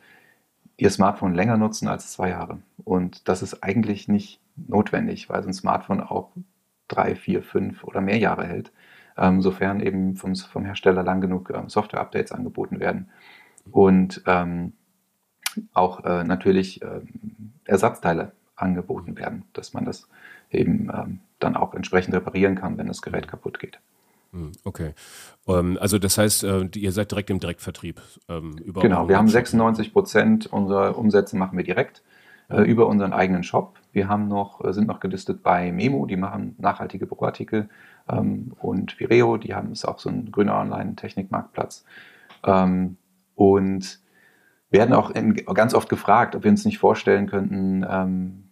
[0.77, 2.59] ihr Smartphone länger nutzen als zwei Jahre.
[2.85, 6.31] Und das ist eigentlich nicht notwendig, weil so ein Smartphone auch
[6.89, 8.73] drei, vier, fünf oder mehr Jahre hält,
[9.17, 13.11] ähm, sofern eben vom, vom Hersteller lang genug ähm, Software-Updates angeboten werden.
[13.71, 14.73] Und ähm,
[15.75, 17.01] auch äh, natürlich äh,
[17.65, 20.09] Ersatzteile angeboten werden, dass man das
[20.51, 23.79] eben ähm, dann auch entsprechend reparieren kann, wenn das Gerät kaputt geht.
[24.33, 24.95] Hm, okay.
[25.47, 28.01] Ähm, also das heißt, äh, ihr seid direkt im Direktvertrieb.
[28.29, 32.03] Ähm, genau, wir haben 96 Prozent unserer Umsätze machen wir direkt
[32.49, 33.79] äh, über unseren eigenen Shop.
[33.99, 37.69] Wir haben noch, äh, sind noch gelistet bei Memo, die machen nachhaltige Büroartikel
[38.09, 41.85] ähm, und Vireo, die haben ist auch so ein grüner Online-Technikmarktplatz.
[42.47, 42.97] Ähm,
[43.35, 43.99] und
[44.71, 48.45] werden auch in, ganz oft gefragt, ob wir uns nicht vorstellen könnten, ähm,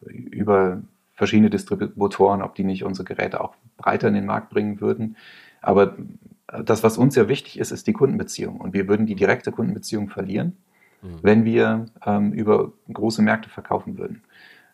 [0.00, 0.80] über
[1.12, 5.16] verschiedene Distributoren, ob die nicht unsere Geräte auch breiter in den Markt bringen würden.
[5.60, 5.98] Aber
[6.46, 8.58] das, was uns sehr wichtig ist, ist die Kundenbeziehung.
[8.58, 10.56] Und wir würden die direkte Kundenbeziehung verlieren,
[11.02, 11.18] mhm.
[11.20, 14.22] wenn wir ähm, über große Märkte verkaufen würden.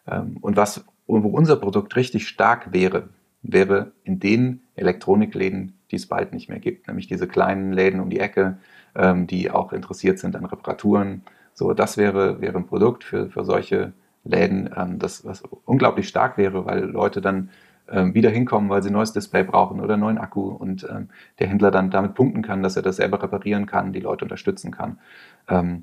[0.06, 3.08] Ähm, und was, wo unser Produkt richtig stark wäre,
[3.42, 8.10] wäre in den Elektronikläden, die es bald nicht mehr gibt, nämlich diese kleinen Läden um
[8.10, 8.58] die Ecke,
[8.94, 11.22] ähm, die auch interessiert sind an Reparaturen.
[11.54, 13.92] So, das wäre, wäre ein Produkt für, für solche
[14.24, 17.50] Läden, ähm, das was unglaublich stark wäre, weil Leute dann
[17.92, 21.08] wieder hinkommen, weil sie ein neues Display brauchen oder einen neuen Akku und ähm,
[21.40, 24.70] der Händler dann damit punkten kann, dass er das selber reparieren kann, die Leute unterstützen
[24.70, 25.00] kann.
[25.48, 25.82] Ähm,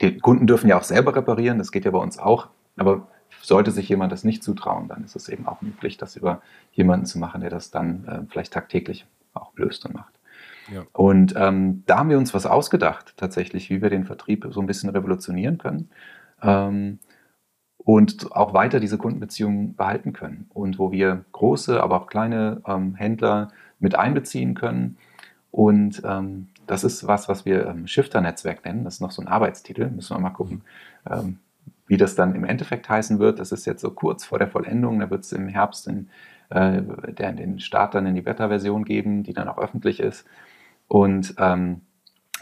[0.00, 3.08] die Kunden dürfen ja auch selber reparieren, das geht ja bei uns auch, aber
[3.40, 6.42] sollte sich jemand das nicht zutrauen, dann ist es eben auch möglich, das über
[6.72, 10.18] jemanden zu machen, der das dann äh, vielleicht tagtäglich auch löst und macht.
[10.72, 10.84] Ja.
[10.92, 14.66] Und ähm, da haben wir uns was ausgedacht, tatsächlich, wie wir den Vertrieb so ein
[14.66, 15.90] bisschen revolutionieren können
[16.42, 16.98] ähm,
[17.78, 20.46] und auch weiter diese Kundenbeziehungen behalten können.
[20.50, 23.48] Und wo wir große, aber auch kleine ähm, Händler
[23.80, 24.98] mit einbeziehen können.
[25.50, 28.84] Und ähm, das ist was, was wir ähm, Shifter-Netzwerk nennen.
[28.84, 29.90] Das ist noch so ein Arbeitstitel.
[29.90, 30.62] Müssen wir mal gucken,
[31.10, 31.38] ähm,
[31.92, 33.38] wie das dann im Endeffekt heißen wird.
[33.38, 35.00] Das ist jetzt so kurz vor der Vollendung.
[35.00, 36.08] Da wird es im Herbst in,
[36.48, 36.80] äh,
[37.12, 40.26] der, den Start dann in die Beta-Version geben, die dann auch öffentlich ist.
[40.88, 41.82] Und ähm,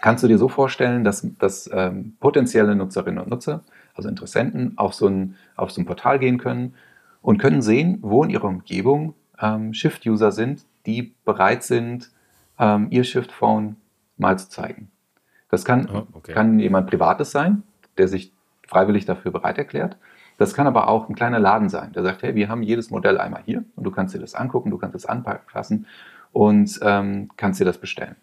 [0.00, 3.64] kannst du dir so vorstellen, dass, dass ähm, potenzielle Nutzerinnen und Nutzer,
[3.96, 6.74] also Interessenten, auf so, ein, auf so ein Portal gehen können
[7.20, 12.12] und können sehen, wo in ihrer Umgebung ähm, Shift-User sind, die bereit sind,
[12.56, 13.74] ähm, ihr Shift-Phone
[14.16, 14.92] mal zu zeigen.
[15.50, 16.34] Das kann, oh, okay.
[16.34, 17.64] kann jemand Privates sein,
[17.98, 18.32] der sich
[18.70, 19.98] freiwillig dafür bereit erklärt.
[20.38, 23.18] Das kann aber auch ein kleiner Laden sein, der sagt, hey, wir haben jedes Modell
[23.18, 25.86] einmal hier und du kannst dir das angucken, du kannst es anpassen
[26.32, 28.16] und ähm, kannst dir das bestellen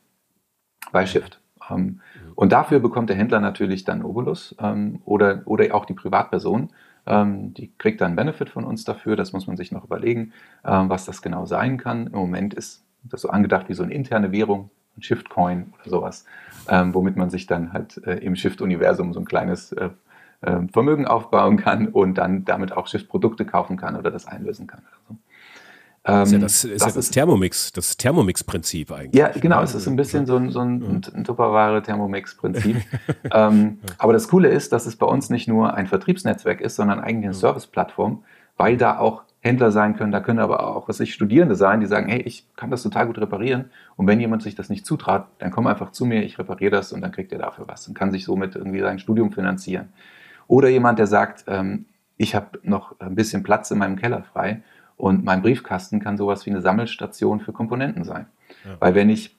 [0.92, 1.40] bei Shift.
[1.70, 2.00] Ähm,
[2.34, 6.70] und dafür bekommt der Händler natürlich dann Obolus ähm, oder, oder auch die Privatperson.
[7.06, 9.16] Ähm, die kriegt dann Benefit von uns dafür.
[9.16, 10.34] Das muss man sich noch überlegen,
[10.66, 12.08] ähm, was das genau sein kann.
[12.08, 16.26] Im Moment ist das so angedacht wie so eine interne Währung, ein Shift-Coin oder sowas,
[16.68, 19.90] ähm, womit man sich dann halt äh, im Shift-Universum so ein kleines äh,
[20.72, 24.82] Vermögen aufbauen kann und dann damit auch Shift-Produkte kaufen kann oder das einlösen kann.
[25.08, 25.18] So.
[26.08, 29.16] Das ist ja ähm, das, ist das, ja das Thermomix, das Thermomix-Prinzip eigentlich.
[29.20, 32.78] Ja, genau, es ist ein bisschen so ein, so ein, ein Tupperware-Thermomix-Prinzip.
[33.34, 37.02] ähm, aber das Coole ist, dass es bei uns nicht nur ein Vertriebsnetzwerk ist, sondern
[37.02, 38.24] eigentlich eine Service-Plattform,
[38.56, 41.86] weil da auch Händler sein können, da können aber auch, was ich, Studierende sein, die
[41.86, 43.66] sagen, hey, ich kann das total gut reparieren.
[43.96, 46.92] Und wenn jemand sich das nicht zutraut, dann komm einfach zu mir, ich repariere das
[46.92, 49.90] und dann kriegt er dafür was und kann sich somit irgendwie sein Studium finanzieren.
[50.48, 51.86] Oder jemand, der sagt, ähm,
[52.18, 54.64] ich habe noch ein bisschen Platz in meinem Keller frei
[54.96, 58.26] und mein Briefkasten kann sowas wie eine Sammelstation für Komponenten sein.
[58.66, 58.78] Ja.
[58.80, 59.36] Weil wenn ich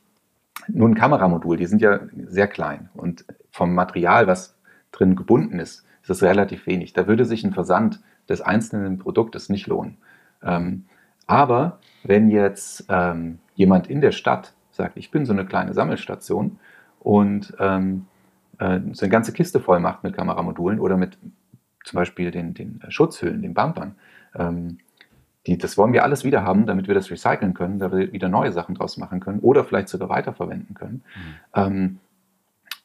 [0.69, 4.57] nur ein Kameramodul, die sind ja sehr klein und vom Material, was
[4.93, 6.93] drin gebunden ist, ist es relativ wenig.
[6.93, 9.99] Da würde sich ein Versand des einzelnen Produktes nicht lohnen.
[10.43, 10.85] Ähm,
[11.27, 16.59] aber wenn jetzt ähm, jemand in der Stadt sagt, ich bin so eine kleine Sammelstation
[17.01, 18.07] und ähm,
[18.59, 21.19] äh, so eine ganze Kiste voll macht mit Kameramodulen oder mit
[21.85, 23.95] zum Beispiel den, den Schutzhüllen, den Bumpern,
[24.35, 24.79] ähm,
[25.47, 28.29] die, das wollen wir alles wieder haben, damit wir das recyceln können, damit wir wieder
[28.29, 31.03] neue Sachen draus machen können oder vielleicht sogar weiterverwenden können.
[31.55, 31.63] Mhm.
[31.63, 31.99] Ähm,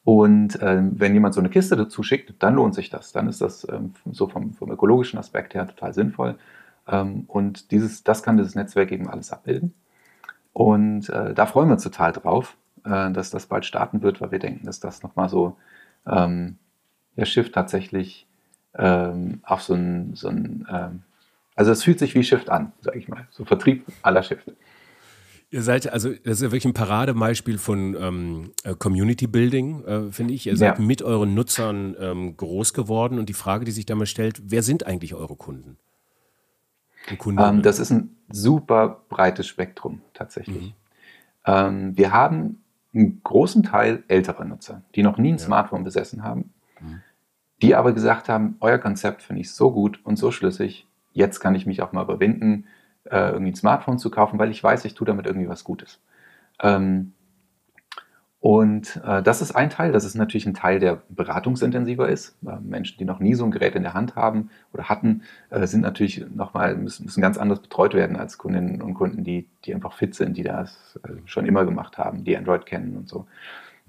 [0.04, 3.12] Und ähm, wenn jemand so eine Kiste dazu schickt, dann lohnt sich das.
[3.12, 6.36] Dann ist das ähm, so vom, vom, ökologischen Aspekt her total sinnvoll.
[6.86, 9.74] Ähm, und dieses, das kann dieses Netzwerk eben alles abbilden.
[10.52, 14.30] Und äh, da freuen wir uns total drauf, äh, dass das bald starten wird, weil
[14.30, 15.56] wir denken, dass das nochmal so
[16.06, 16.58] ähm,
[17.16, 18.26] der Shift tatsächlich
[18.76, 21.02] ähm, auf so ein, so ein ähm,
[21.54, 23.28] also es fühlt sich wie Shift an, sage ich mal.
[23.30, 24.50] So Vertrieb aller Shift.
[25.50, 30.10] Ihr seid, also das ist ja wirklich ein Paradebeispiel von ähm, äh, Community Building, äh,
[30.10, 30.48] finde ich.
[30.48, 30.84] Ihr seid ja.
[30.84, 34.84] mit euren Nutzern ähm, groß geworden und die Frage, die sich damit stellt, wer sind
[34.86, 35.76] eigentlich eure Kunden?
[37.08, 40.68] Ähm, das ist ein super breites Spektrum tatsächlich.
[40.68, 40.72] Mhm.
[41.46, 42.63] Ähm, wir haben
[42.94, 45.44] einen großen Teil älterer Nutzer, die noch nie ein ja.
[45.44, 47.02] Smartphone besessen haben, mhm.
[47.62, 51.54] die aber gesagt haben, euer Konzept finde ich so gut und so schlüssig, jetzt kann
[51.54, 52.66] ich mich auch mal überwinden,
[53.04, 56.00] äh, irgendwie ein Smartphone zu kaufen, weil ich weiß, ich tue damit irgendwie was Gutes.
[56.62, 57.12] Ähm,
[58.44, 62.36] und äh, das ist ein Teil, das ist natürlich ein Teil, der beratungsintensiver ist.
[62.46, 65.66] Äh, Menschen, die noch nie so ein Gerät in der Hand haben oder hatten, äh,
[65.66, 69.74] sind natürlich nochmal, müssen, müssen ganz anders betreut werden als Kundinnen und Kunden, die, die
[69.74, 73.26] einfach fit sind, die das äh, schon immer gemacht haben, die Android kennen und so.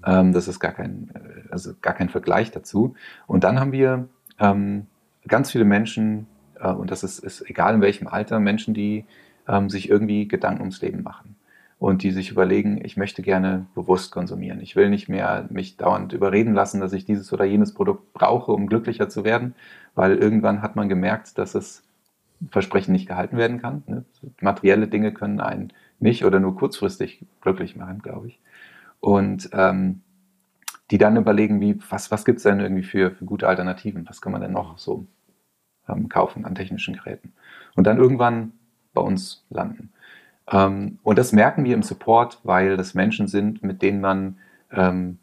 [0.06, 2.94] Ähm, das ist gar kein, äh, also gar kein Vergleich dazu.
[3.26, 4.08] Und dann haben wir
[4.40, 4.86] ähm,
[5.28, 9.04] ganz viele Menschen, äh, und das ist, ist, egal in welchem Alter, Menschen, die
[9.46, 11.35] ähm, sich irgendwie Gedanken ums Leben machen
[11.78, 14.60] und die sich überlegen, ich möchte gerne bewusst konsumieren.
[14.60, 18.52] Ich will nicht mehr mich dauernd überreden lassen, dass ich dieses oder jenes Produkt brauche,
[18.52, 19.54] um glücklicher zu werden,
[19.94, 21.82] weil irgendwann hat man gemerkt, dass es
[22.50, 23.82] Versprechen nicht gehalten werden kann.
[23.86, 24.04] Ne?
[24.40, 28.40] Materielle Dinge können einen nicht oder nur kurzfristig glücklich machen, glaube ich.
[29.00, 30.02] Und ähm,
[30.90, 34.06] die dann überlegen, wie, was, was gibt es denn irgendwie für, für gute Alternativen?
[34.08, 35.06] Was kann man denn noch so
[35.88, 37.32] ähm, kaufen an technischen Geräten.
[37.74, 38.52] Und dann irgendwann
[38.92, 39.92] bei uns landen.
[40.50, 44.38] Ähm, und das merken wir im Support, weil das Menschen sind, mit denen man
[44.70, 45.18] ähm,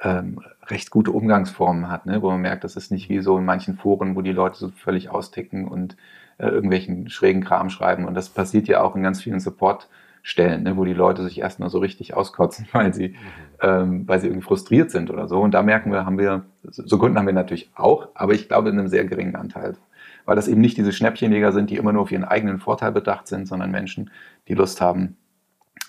[0.00, 2.22] ähm, recht gute Umgangsformen hat, ne?
[2.22, 4.68] wo man merkt, das ist nicht wie so in manchen Foren, wo die Leute so
[4.68, 5.96] völlig austicken und
[6.38, 8.04] äh, irgendwelchen schrägen Kram schreiben.
[8.04, 10.76] Und das passiert ja auch in ganz vielen Support-Stellen, ne?
[10.76, 13.16] wo die Leute sich erstmal so richtig auskotzen, weil sie,
[13.60, 15.40] ähm, weil sie irgendwie frustriert sind oder so.
[15.40, 18.70] Und da merken wir, haben wir, so Kunden haben wir natürlich auch, aber ich glaube
[18.70, 19.76] in einem sehr geringen Anteil
[20.24, 23.26] weil das eben nicht diese Schnäppchenjäger sind, die immer nur auf ihren eigenen Vorteil bedacht
[23.28, 24.10] sind, sondern Menschen,
[24.48, 25.16] die Lust haben,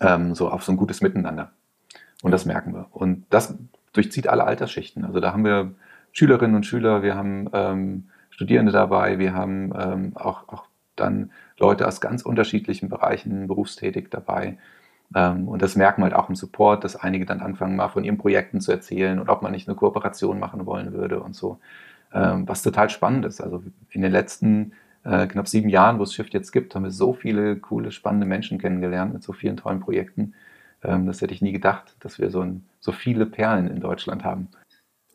[0.02, 1.52] ähm, so auf so ein gutes Miteinander.
[2.21, 2.88] Und das merken wir.
[2.91, 3.58] Und das
[3.93, 5.06] durchzieht alle Altersschichten.
[5.06, 5.71] Also da haben wir
[6.12, 11.88] Schülerinnen und Schüler, wir haben ähm, Studierende dabei, wir haben ähm, auch, auch dann Leute
[11.88, 14.58] aus ganz unterschiedlichen Bereichen berufstätig dabei.
[15.13, 18.04] Ähm, und das merken wir halt auch im Support, dass einige dann anfangen, mal von
[18.04, 21.60] ihren Projekten zu erzählen und ob man nicht eine Kooperation machen wollen würde und so.
[22.15, 23.41] Ähm, was total spannend ist.
[23.41, 24.71] Also in den letzten
[25.04, 28.25] äh, knapp sieben Jahren, wo es Shift jetzt gibt, haben wir so viele coole, spannende
[28.25, 30.34] Menschen kennengelernt mit so vielen tollen Projekten.
[30.82, 34.23] Ähm, das hätte ich nie gedacht, dass wir so, ein, so viele Perlen in Deutschland
[34.23, 34.47] haben.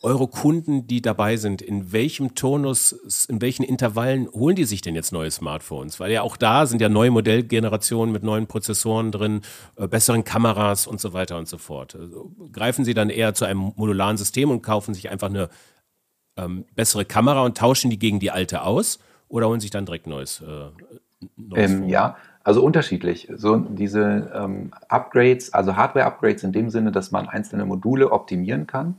[0.03, 2.93] Eure Kunden, die dabei sind, in welchem Turnus,
[3.29, 6.01] in welchen Intervallen holen die sich denn jetzt neue Smartphones?
[6.01, 9.41] Weil ja auch da sind ja neue Modellgenerationen mit neuen Prozessoren drin,
[9.77, 11.97] äh, besseren Kameras und so weiter und so fort.
[11.97, 15.49] Also greifen sie dann eher zu einem modularen System und kaufen sich einfach eine
[16.37, 20.07] ähm, bessere Kamera und tauschen die gegen die alte aus oder holen sich dann direkt
[20.07, 20.40] neues?
[20.40, 20.71] Äh,
[21.37, 23.29] neues ähm, ja, also unterschiedlich.
[23.37, 28.97] So diese ähm, Upgrades, also Hardware-Upgrades in dem Sinne, dass man einzelne Module optimieren kann,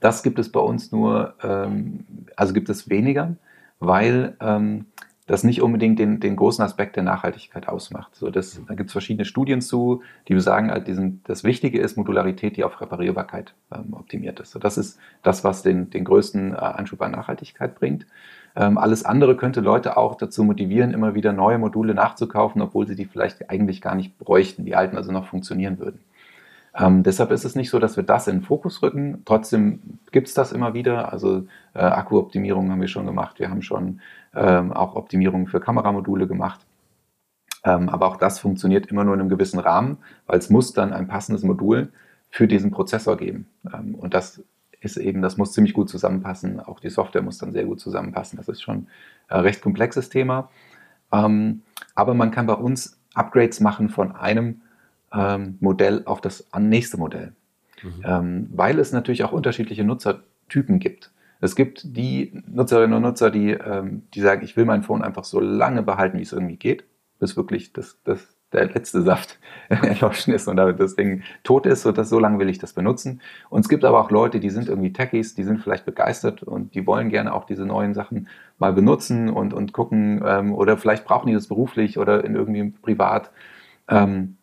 [0.00, 2.04] das gibt es bei uns nur, ähm,
[2.36, 3.36] also gibt es weniger,
[3.80, 4.86] weil ähm,
[5.26, 8.14] das nicht unbedingt den, den großen Aspekt der Nachhaltigkeit ausmacht.
[8.14, 11.96] So, das, da gibt es verschiedene Studien zu, die sagen, halt diesen, das Wichtige ist
[11.96, 14.50] Modularität, die auf Reparierbarkeit ähm, optimiert ist.
[14.50, 18.06] So, das ist das, was den, den größten äh, Anschub an Nachhaltigkeit bringt.
[18.54, 22.94] Ähm, alles andere könnte Leute auch dazu motivieren, immer wieder neue Module nachzukaufen, obwohl sie
[22.94, 26.00] die vielleicht eigentlich gar nicht bräuchten, die alten also noch funktionieren würden.
[26.76, 29.22] Ähm, deshalb ist es nicht so, dass wir das in den Fokus rücken.
[29.24, 31.12] Trotzdem gibt es das immer wieder.
[31.12, 33.38] Also äh, Akkuoptimierung haben wir schon gemacht.
[33.38, 34.00] Wir haben schon
[34.34, 36.60] ähm, auch Optimierungen für Kameramodule gemacht.
[37.64, 40.92] Ähm, aber auch das funktioniert immer nur in einem gewissen Rahmen, weil es muss dann
[40.92, 41.92] ein passendes Modul
[42.30, 43.48] für diesen Prozessor geben.
[43.72, 44.42] Ähm, und das
[44.80, 46.60] ist eben, das muss ziemlich gut zusammenpassen.
[46.60, 48.36] Auch die Software muss dann sehr gut zusammenpassen.
[48.36, 48.86] Das ist schon
[49.28, 50.50] ein recht komplexes Thema.
[51.10, 51.62] Ähm,
[51.94, 54.60] aber man kann bei uns Upgrades machen von einem
[55.12, 57.32] ähm, Modell auf das nächste Modell.
[57.82, 58.02] Mhm.
[58.04, 61.12] Ähm, weil es natürlich auch unterschiedliche Nutzertypen gibt.
[61.44, 65.24] Es gibt die Nutzerinnen und Nutzer, die, ähm, die sagen, ich will mein Phone einfach
[65.24, 66.84] so lange behalten, wie es irgendwie geht,
[67.18, 71.98] bis wirklich das, das, der letzte Saft erloschen ist und das Ding tot ist und
[71.98, 73.20] das, so lange will ich das benutzen.
[73.50, 76.74] Und es gibt aber auch Leute, die sind irgendwie Techies, die sind vielleicht begeistert und
[76.74, 81.04] die wollen gerne auch diese neuen Sachen mal benutzen und, und gucken ähm, oder vielleicht
[81.04, 83.30] brauchen die das beruflich oder in irgendwie privat.
[83.88, 84.38] Ähm,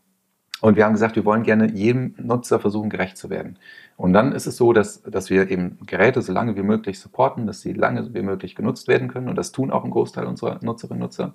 [0.62, 3.58] Und wir haben gesagt, wir wollen gerne jedem Nutzer versuchen, gerecht zu werden.
[3.98, 7.48] Und dann ist es so, dass, dass wir eben Geräte so lange wie möglich supporten,
[7.48, 9.28] dass sie lange wie möglich genutzt werden können.
[9.28, 11.34] Und das tun auch ein Großteil unserer Nutzerinnen und Nutzer.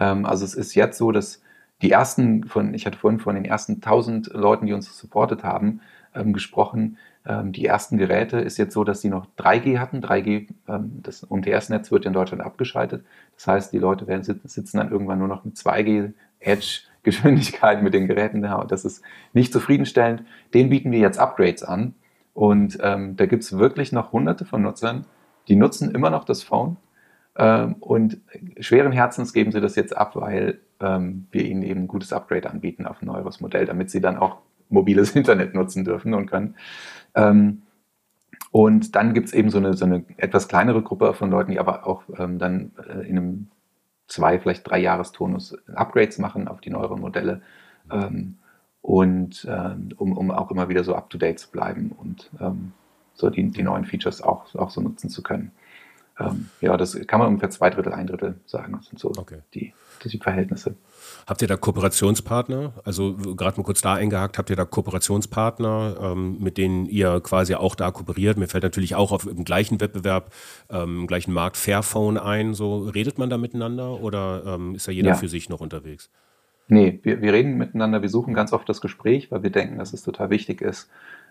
[0.00, 1.42] Ähm, also es ist jetzt so, dass
[1.82, 5.80] die ersten von, ich hatte vorhin von den ersten 1000 Leuten, die uns supportet haben,
[6.14, 6.96] ähm, gesprochen.
[7.26, 10.00] Ähm, die ersten Geräte ist jetzt so, dass sie noch 3G hatten.
[10.00, 13.04] 3G, ähm, das UMTS-Netz wird in Deutschland abgeschaltet.
[13.36, 17.94] Das heißt, die Leute werden sitzen dann irgendwann nur noch mit 2G Edge Geschwindigkeit mit
[17.94, 20.24] den Geräten da das ist nicht zufriedenstellend.
[20.52, 21.94] Den bieten wir jetzt Upgrades an
[22.32, 25.06] und ähm, da gibt es wirklich noch hunderte von Nutzern,
[25.48, 26.76] die nutzen immer noch das Phone
[27.36, 28.18] ähm, und
[28.60, 32.48] schweren Herzens geben sie das jetzt ab, weil ähm, wir ihnen eben ein gutes Upgrade
[32.50, 34.38] anbieten auf ein neueres Modell, damit sie dann auch
[34.68, 36.56] mobiles Internet nutzen dürfen und können.
[37.14, 37.62] Ähm,
[38.50, 41.58] und dann gibt es eben so eine, so eine etwas kleinere Gruppe von Leuten, die
[41.58, 43.46] aber auch ähm, dann äh, in einem
[44.06, 47.42] zwei, vielleicht drei Jahrestonus Upgrades machen auf die neueren Modelle.
[47.90, 48.38] Ähm,
[48.82, 52.72] und ähm, um, um auch immer wieder so up-to-date zu bleiben und ähm,
[53.14, 55.52] so die, die neuen Features auch, auch so nutzen zu können.
[56.18, 58.74] Ähm, ja, das kann man ungefähr zwei Drittel, ein Drittel sagen.
[58.76, 59.38] Das sind so okay.
[59.54, 59.72] die,
[60.04, 60.74] die Verhältnisse.
[61.26, 62.74] Habt ihr da Kooperationspartner?
[62.84, 67.54] Also gerade mal kurz da eingehakt, habt ihr da Kooperationspartner, ähm, mit denen ihr quasi
[67.54, 68.36] auch da kooperiert?
[68.36, 70.32] Mir fällt natürlich auch auf im gleichen Wettbewerb,
[70.70, 72.54] ähm, im gleichen Markt Fairphone ein.
[72.54, 75.14] So redet man da miteinander oder ähm, ist da jeder ja.
[75.14, 76.10] für sich noch unterwegs?
[76.68, 79.92] Nee, wir, wir reden miteinander, wir suchen ganz oft das Gespräch, weil wir denken, dass
[79.92, 80.88] es total wichtig ist,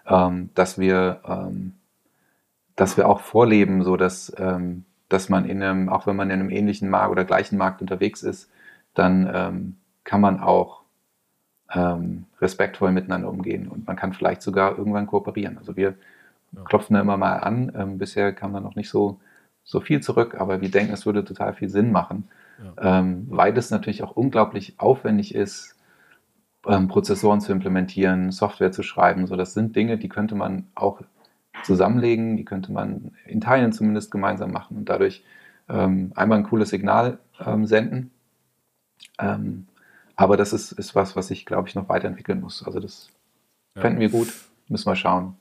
[0.08, 1.74] ähm, dass wir ähm,
[2.76, 6.40] dass wir auch vorleben, so dass, ähm, dass man in einem, auch wenn man in
[6.40, 8.50] einem ähnlichen Markt oder gleichen Markt unterwegs ist,
[8.94, 10.84] dann ähm, kann man auch
[11.74, 15.58] ähm, respektvoll miteinander umgehen und man kann vielleicht sogar irgendwann kooperieren.
[15.58, 15.96] Also wir
[16.52, 16.62] ja.
[16.66, 17.72] klopfen da immer mal an.
[17.76, 19.20] Ähm, bisher kam da noch nicht so,
[19.64, 22.28] so viel zurück, aber wir denken, es würde total viel Sinn machen,
[22.78, 23.00] ja.
[23.00, 25.76] ähm, weil es natürlich auch unglaublich aufwendig ist,
[26.68, 29.28] ähm, Prozessoren zu implementieren, Software zu schreiben.
[29.28, 31.02] So, das sind Dinge, die könnte man auch
[31.64, 35.24] zusammenlegen, die könnte man in Teilen zumindest gemeinsam machen und dadurch
[35.70, 38.12] ähm, einmal ein cooles Signal ähm, senden
[39.19, 39.67] ähm,
[40.15, 42.63] aber das ist, ist was, was ich, glaube ich, noch weiterentwickeln muss.
[42.63, 43.10] Also das
[43.76, 43.82] ja.
[43.82, 44.34] fänden wir gut.
[44.67, 45.36] Müssen wir schauen.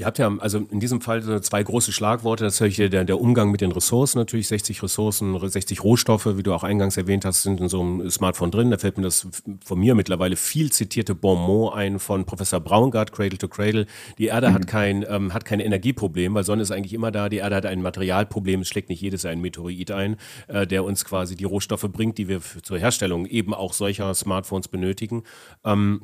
[0.00, 2.44] Ihr habt ja also in diesem Fall zwei große Schlagworte.
[2.44, 4.48] Das ist der, der Umgang mit den Ressourcen natürlich.
[4.48, 8.50] 60 Ressourcen, 60 Rohstoffe, wie du auch eingangs erwähnt hast, sind in so einem Smartphone
[8.50, 8.70] drin.
[8.70, 9.28] Da fällt mir das
[9.62, 13.84] von mir mittlerweile viel zitierte Bonmot ein von Professor Braungart, Cradle to Cradle.
[14.16, 14.54] Die Erde mhm.
[14.54, 17.28] hat, kein, ähm, hat kein Energieproblem, weil Sonne ist eigentlich immer da.
[17.28, 18.62] Die Erde hat ein Materialproblem.
[18.62, 20.16] Es schlägt nicht jedes ein Meteorit ein,
[20.48, 24.68] äh, der uns quasi die Rohstoffe bringt, die wir zur Herstellung eben auch solcher Smartphones
[24.68, 25.24] benötigen.
[25.62, 26.00] Ähm,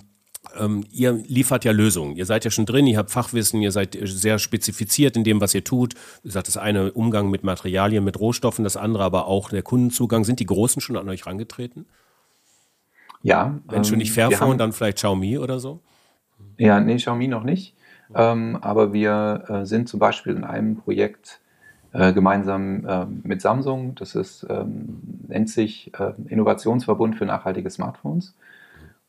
[0.58, 2.16] ähm, ihr liefert ja Lösungen.
[2.16, 5.54] Ihr seid ja schon drin, ihr habt Fachwissen, ihr seid sehr spezifiziert in dem, was
[5.54, 5.94] ihr tut.
[6.22, 10.24] Wie gesagt, das eine Umgang mit Materialien, mit Rohstoffen, das andere aber auch der Kundenzugang.
[10.24, 11.86] Sind die Großen schon an euch herangetreten?
[13.22, 13.58] Ja.
[13.68, 15.80] Wenn schon nicht ähm, Fairphone, dann vielleicht Xiaomi oder so?
[16.58, 17.74] Ja, nee, Xiaomi noch nicht.
[18.14, 21.40] Ähm, aber wir äh, sind zum Beispiel in einem Projekt
[21.92, 28.34] äh, gemeinsam äh, mit Samsung, das ist, ähm, nennt sich äh, Innovationsverbund für nachhaltige Smartphones.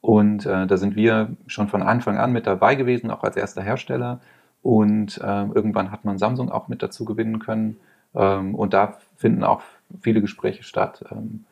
[0.07, 3.61] Und äh, da sind wir schon von Anfang an mit dabei gewesen, auch als erster
[3.61, 4.21] Hersteller.
[4.61, 7.75] Und äh, irgendwann hat man Samsung auch mit dazu gewinnen können.
[8.15, 9.63] Ähm, und da finden auch
[9.99, 11.43] viele Gespräche statt, ähm,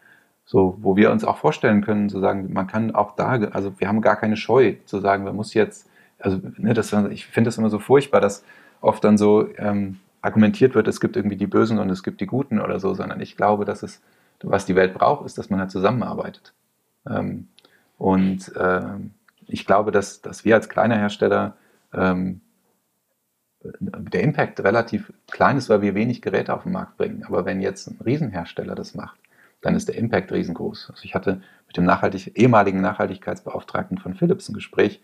[0.46, 3.90] so, wo wir uns auch vorstellen können, zu sagen, man kann auch da, also wir
[3.90, 7.58] haben gar keine Scheu zu sagen, man muss jetzt, also ne, das, ich finde das
[7.58, 8.46] immer so furchtbar, dass
[8.80, 12.26] oft dann so ähm, argumentiert wird, es gibt irgendwie die Bösen und es gibt die
[12.26, 14.02] Guten oder so, sondern ich glaube, dass es,
[14.42, 16.54] was die Welt braucht, ist, dass man halt zusammenarbeitet.
[17.06, 17.50] Ähm,
[17.98, 18.82] und äh,
[19.48, 21.56] ich glaube, dass, dass wir als kleiner Hersteller
[21.94, 22.42] ähm,
[23.82, 27.24] der Impact relativ klein ist, weil wir wenig Geräte auf den Markt bringen.
[27.24, 29.20] Aber wenn jetzt ein Riesenhersteller das macht,
[29.62, 30.92] dann ist der Impact riesengroß.
[30.92, 35.02] Also ich hatte mit dem Nachhaltig ehemaligen Nachhaltigkeitsbeauftragten von Philips ein Gespräch,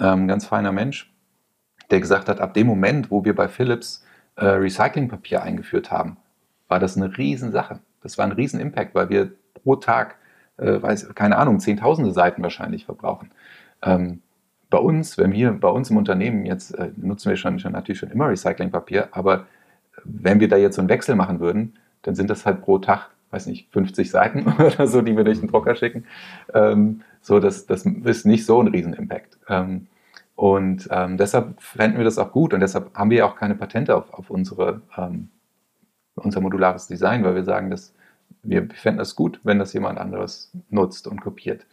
[0.00, 1.12] ähm, ganz feiner Mensch,
[1.90, 4.04] der gesagt hat, ab dem Moment, wo wir bei Philips
[4.36, 6.16] äh, Recyclingpapier eingeführt haben,
[6.68, 7.80] war das eine Riesensache.
[8.02, 10.16] Das war ein Riesen-Impact, weil wir pro Tag
[10.62, 13.30] äh, weiß, keine Ahnung, zehntausende Seiten wahrscheinlich verbrauchen.
[13.82, 14.20] Ähm,
[14.70, 17.98] bei uns, wenn wir bei uns im Unternehmen jetzt äh, nutzen wir schon, schon natürlich
[17.98, 19.46] schon immer Recyclingpapier, aber
[20.04, 23.10] wenn wir da jetzt so einen Wechsel machen würden, dann sind das halt pro Tag,
[23.30, 26.04] weiß nicht, 50 Seiten oder so, die wir durch den Drucker schicken.
[26.54, 29.38] Ähm, so, das, das ist nicht so ein Riesen-Impact.
[29.48, 29.86] Ähm,
[30.34, 33.94] und ähm, deshalb fänden wir das auch gut und deshalb haben wir auch keine Patente
[33.94, 35.28] auf, auf unsere, ähm,
[36.14, 37.94] unser modulares Design, weil wir sagen, dass
[38.42, 41.64] wir fänden es gut, wenn das jemand anderes nutzt und kopiert.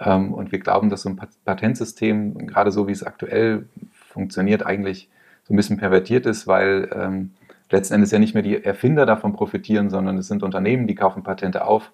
[0.00, 5.08] Ähm, und wir glauben, dass so ein Patentsystem, gerade so wie es aktuell funktioniert, eigentlich
[5.44, 7.30] so ein bisschen pervertiert ist, weil ähm,
[7.70, 11.22] letzten Endes ja nicht mehr die Erfinder davon profitieren, sondern es sind Unternehmen, die kaufen
[11.22, 11.92] Patente auf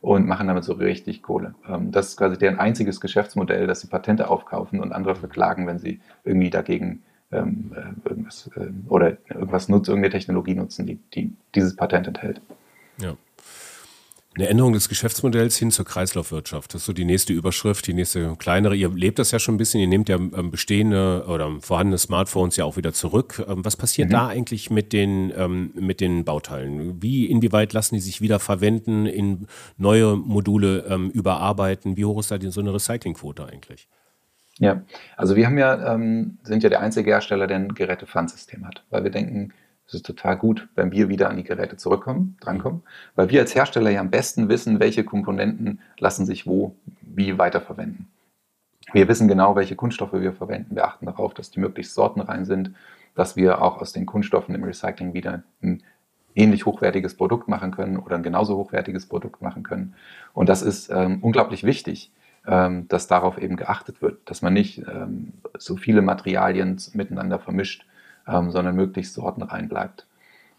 [0.00, 1.54] und machen damit so richtig Kohle.
[1.68, 5.78] Ähm, das ist quasi deren einziges Geschäftsmodell, dass sie Patente aufkaufen und andere verklagen, wenn
[5.78, 7.42] sie irgendwie dagegen äh,
[8.04, 8.50] irgendwas
[8.88, 12.40] oder irgendwas nutzen, irgendeine Technologie nutzen, die, die dieses Patent enthält.
[12.98, 13.16] Ja.
[14.36, 16.74] Eine Änderung des Geschäftsmodells hin zur Kreislaufwirtschaft.
[16.74, 18.74] Das ist so die nächste Überschrift, die nächste kleinere.
[18.74, 22.56] Ihr lebt das ja schon ein bisschen, ihr nehmt ja ähm, bestehende oder vorhandene Smartphones
[22.56, 23.44] ja auch wieder zurück.
[23.48, 24.12] Ähm, was passiert mhm.
[24.12, 27.00] da eigentlich mit den, ähm, mit den Bauteilen?
[27.00, 31.96] Wie, inwieweit lassen die sich wieder verwenden, in neue Module überarbeiten?
[31.96, 33.88] Wie hoch ist da so eine Recyclingquote eigentlich?
[34.58, 34.82] Ja,
[35.16, 35.98] also wir haben ja,
[36.42, 39.52] sind ja der einzige Hersteller, der ein Gerätepfandsystem hat, weil wir denken,
[39.94, 42.82] es ist total gut, wenn wir wieder an die Geräte zurückkommen, drankommen,
[43.14, 48.08] weil wir als Hersteller ja am besten wissen, welche Komponenten lassen sich wo, wie weiterverwenden.
[48.92, 50.74] Wir wissen genau, welche Kunststoffe wir verwenden.
[50.74, 52.72] Wir achten darauf, dass die möglichst sortenrein sind,
[53.14, 55.82] dass wir auch aus den Kunststoffen im Recycling wieder ein
[56.34, 59.94] ähnlich hochwertiges Produkt machen können oder ein genauso hochwertiges Produkt machen können.
[60.32, 62.10] Und das ist ähm, unglaublich wichtig,
[62.46, 67.86] ähm, dass darauf eben geachtet wird, dass man nicht ähm, so viele Materialien miteinander vermischt,
[68.28, 70.06] ähm, sondern möglichst sortenrein bleibt.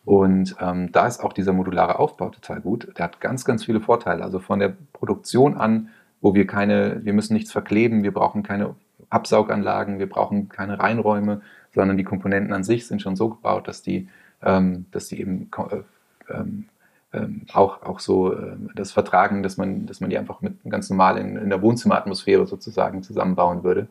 [0.05, 2.87] Und ähm, da ist auch dieser modulare Aufbau total gut.
[2.97, 4.23] Der hat ganz, ganz viele Vorteile.
[4.23, 5.89] Also von der Produktion an,
[6.21, 8.75] wo wir keine, wir müssen nichts verkleben, wir brauchen keine
[9.09, 11.41] Absauganlagen, wir brauchen keine Reinräume,
[11.73, 14.07] sondern die Komponenten an sich sind schon so gebaut, dass die,
[14.43, 16.65] ähm, dass die eben äh, ähm,
[17.13, 20.89] ähm, auch, auch so äh, das vertragen, dass man, dass man die einfach mit ganz
[20.89, 23.87] normal in, in der Wohnzimmeratmosphäre sozusagen zusammenbauen würde.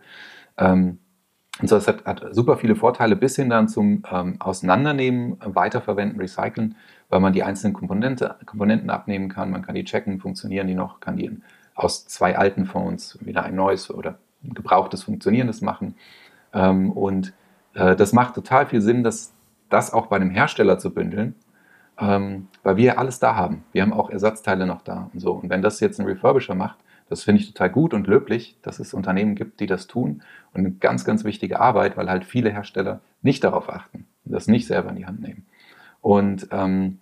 [0.59, 0.99] Ähm,
[1.61, 6.21] und so, es hat, hat, super viele Vorteile bis hin dann zum ähm, Auseinandernehmen, Weiterverwenden,
[6.21, 6.75] Recyceln,
[7.11, 9.51] weil man die einzelnen Komponente, Komponenten abnehmen kann.
[9.51, 11.43] Man kann die checken, funktionieren die noch, kann die in,
[11.75, 15.95] aus zwei alten Phones wieder ein neues oder gebrauchtes, funktionierendes machen.
[16.53, 17.33] Ähm, und
[17.75, 19.33] äh, das macht total viel Sinn, dass
[19.71, 21.37] das auch bei einem Hersteller zu bündeln,
[21.99, 23.65] ähm, weil wir alles da haben.
[23.73, 25.33] Wir haben auch Ersatzteile noch da und so.
[25.33, 26.79] Und wenn das jetzt ein Refurbisher macht,
[27.09, 30.23] das finde ich total gut und löblich, dass es Unternehmen gibt, die das tun.
[30.53, 34.67] Und eine ganz, ganz wichtige Arbeit, weil halt viele Hersteller nicht darauf achten das nicht
[34.67, 35.47] selber in die Hand nehmen.
[36.01, 36.99] Und ähm,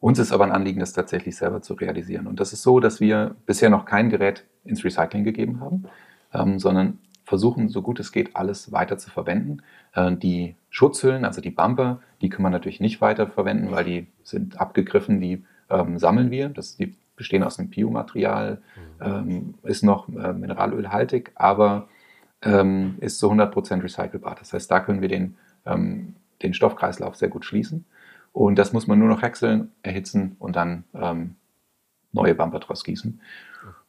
[0.00, 2.26] uns ist aber ein Anliegen, das tatsächlich selber zu realisieren.
[2.26, 5.84] Und das ist so, dass wir bisher noch kein Gerät ins Recycling gegeben haben,
[6.32, 9.62] ähm, sondern versuchen, so gut es geht, alles weiter zu verwenden.
[9.92, 14.06] Äh, die Schutzhüllen, also die Bumper, die kann man natürlich nicht weiter verwenden, weil die
[14.22, 16.48] sind abgegriffen, die ähm, sammeln wir.
[16.48, 18.62] Das, die bestehen aus einem Biomaterial,
[19.00, 19.04] mhm.
[19.04, 21.88] ähm, ist noch äh, mineralölhaltig, aber
[22.40, 24.36] ähm, ist zu 100% recycelbar.
[24.38, 27.84] Das heißt, da können wir den, ähm, den Stoffkreislauf sehr gut schließen.
[28.32, 31.34] Und das muss man nur noch häckseln, erhitzen und dann ähm,
[32.12, 33.20] neue Bumper draus gießen.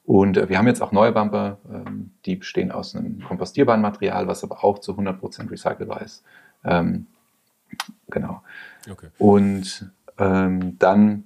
[0.03, 4.27] Und äh, wir haben jetzt auch neue Bumper, ähm, die bestehen aus einem kompostierbaren Material,
[4.27, 6.23] was aber auch zu 100% recycelbar ist.
[6.65, 7.05] Ähm,
[8.09, 8.41] genau.
[8.89, 9.07] Okay.
[9.17, 11.23] Und dann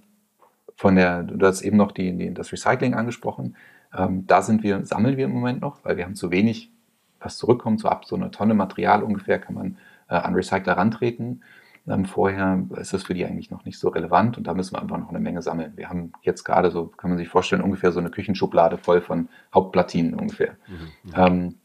[0.76, 3.56] von der, du hast eben noch die, die, das Recycling angesprochen.
[3.96, 6.72] Ähm, da sind wir, sammeln wir im Moment noch, weil wir haben zu wenig,
[7.20, 7.80] was zurückkommt.
[7.80, 9.78] So ab so einer Tonne Material ungefähr kann man
[10.10, 11.44] äh, an Recycler rantreten.
[11.88, 14.82] Ähm, vorher ist das für die eigentlich noch nicht so relevant und da müssen wir
[14.82, 15.74] einfach noch eine Menge sammeln.
[15.76, 19.28] Wir haben jetzt gerade so, kann man sich vorstellen, ungefähr so eine Küchenschublade voll von
[19.54, 20.56] Hauptplatinen ungefähr.
[20.68, 21.56] Mhm, ähm,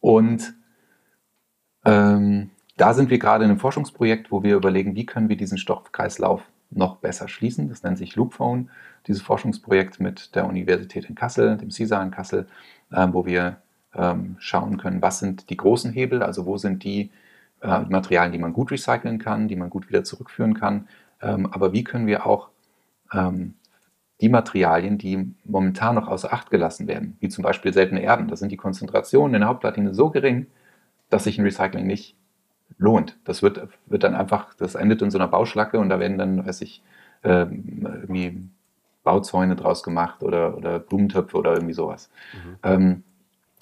[0.00, 0.54] und
[1.84, 5.58] ähm, da sind wir gerade in einem Forschungsprojekt, wo wir überlegen, wie können wir diesen
[5.58, 7.68] Stoffkreislauf noch besser schließen.
[7.68, 8.70] Das nennt sich Loopphone,
[9.06, 12.46] dieses Forschungsprojekt mit der Universität in Kassel, dem CISA in Kassel,
[12.90, 13.58] äh, wo wir
[13.94, 17.10] ähm, schauen können, was sind die großen Hebel, also wo sind die
[17.62, 20.88] äh, Materialien, die man gut recyceln kann, die man gut wieder zurückführen kann,
[21.22, 22.50] ähm, aber wie können wir auch
[23.12, 23.54] ähm,
[24.20, 28.36] die Materialien, die momentan noch außer Acht gelassen werden, wie zum Beispiel seltene Erden, da
[28.36, 30.46] sind die Konzentrationen in der Hauptplatine so gering,
[31.08, 32.16] dass sich ein Recycling nicht
[32.78, 33.18] lohnt.
[33.24, 36.46] Das wird, wird dann einfach, das endet in so einer Bauschlacke und da werden dann,
[36.46, 36.82] weiß ich,
[37.24, 38.48] ähm, irgendwie
[39.02, 42.10] Bauzäune draus gemacht oder, oder Blumentöpfe oder irgendwie sowas.
[42.32, 42.56] Mhm.
[42.62, 43.02] Ähm,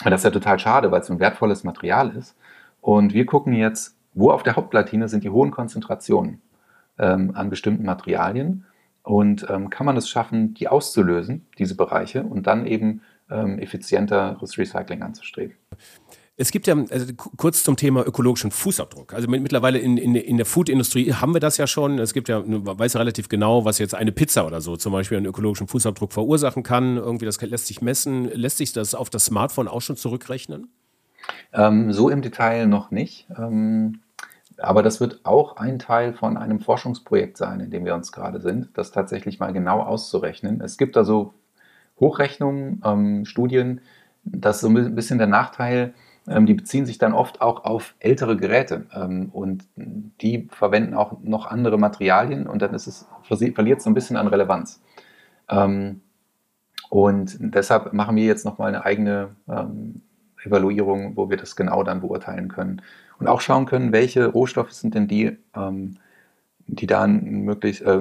[0.05, 2.37] das ist ja total schade, weil es ein wertvolles Material ist.
[2.81, 6.43] Und wir gucken jetzt, wo auf der Hauptplatine sind die hohen Konzentrationen
[6.99, 8.65] ähm, an bestimmten Materialien
[9.03, 14.59] und ähm, kann man es schaffen, die auszulösen, diese Bereiche, und dann eben ähm, effizienteres
[14.59, 15.57] Recycling anzustreben.
[16.39, 17.07] Es gibt ja, also
[17.39, 19.15] kurz zum Thema ökologischen Fußabdruck.
[19.15, 21.99] Also mittlerweile in, in, in der Foodindustrie haben wir das ja schon.
[21.99, 24.93] Es gibt ja, man weiß ja relativ genau, was jetzt eine Pizza oder so zum
[24.93, 26.99] Beispiel einen ökologischen Fußabdruck verursachen kann.
[26.99, 28.27] Irgendwie, das lässt sich messen.
[28.27, 30.69] Lässt sich das auf das Smartphone auch schon zurückrechnen?
[31.55, 33.27] Ähm, so im Detail noch nicht.
[33.39, 34.01] Ähm,
[34.59, 38.41] aber das wird auch ein Teil von einem Forschungsprojekt sein, in dem wir uns gerade
[38.41, 40.61] sind, das tatsächlich mal genau auszurechnen.
[40.61, 41.35] Es gibt da so
[41.99, 43.81] Hochrechnungen, ähm, Studien,
[44.25, 45.95] das ist so ein bisschen der Nachteil,
[46.27, 51.47] die beziehen sich dann oft auch auf ältere Geräte ähm, und die verwenden auch noch
[51.47, 54.81] andere Materialien und dann ist es, verliert es so ein bisschen an Relevanz.
[55.49, 56.01] Ähm,
[56.89, 60.03] und deshalb machen wir jetzt nochmal eine eigene ähm,
[60.45, 62.83] Evaluierung, wo wir das genau dann beurteilen können.
[63.19, 65.97] Und auch schauen können, welche Rohstoffe sind denn die, ähm,
[66.67, 68.01] die da einen möglichst, äh,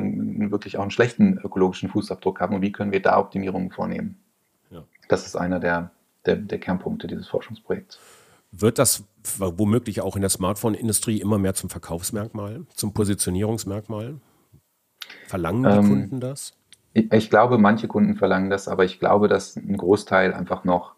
[0.51, 4.17] wirklich auch einen schlechten ökologischen Fußabdruck haben und wie können wir da Optimierungen vornehmen.
[4.71, 4.83] Ja.
[5.09, 5.91] Das ist einer der,
[6.25, 7.99] der, der Kernpunkte dieses Forschungsprojekts.
[8.57, 9.03] Wird das
[9.37, 14.15] womöglich auch in der Smartphone-Industrie immer mehr zum Verkaufsmerkmal, zum Positionierungsmerkmal?
[15.27, 16.53] Verlangen die ähm, Kunden das?
[16.93, 20.93] Ich, ich, glaube, manche Kunden verlangen das, aber ich glaube, dass ein Großteil einfach noch,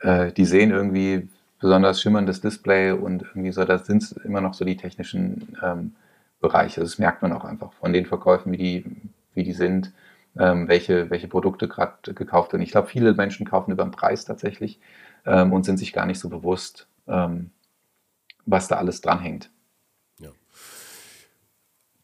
[0.00, 1.28] äh, die sehen irgendwie
[1.60, 5.94] besonders schimmerndes Display und irgendwie so, das sind immer noch so die technischen ähm,
[6.40, 6.80] Bereiche.
[6.80, 8.84] Das merkt man auch einfach von den Verkäufen, wie die,
[9.34, 9.92] wie die sind,
[10.38, 12.62] ähm, welche, welche Produkte gerade gekauft werden.
[12.62, 14.78] Ich glaube, viele Menschen kaufen über den Preis tatsächlich
[15.26, 17.50] ähm, und sind sich gar nicht so bewusst, ähm,
[18.46, 19.50] was da alles dranhängt.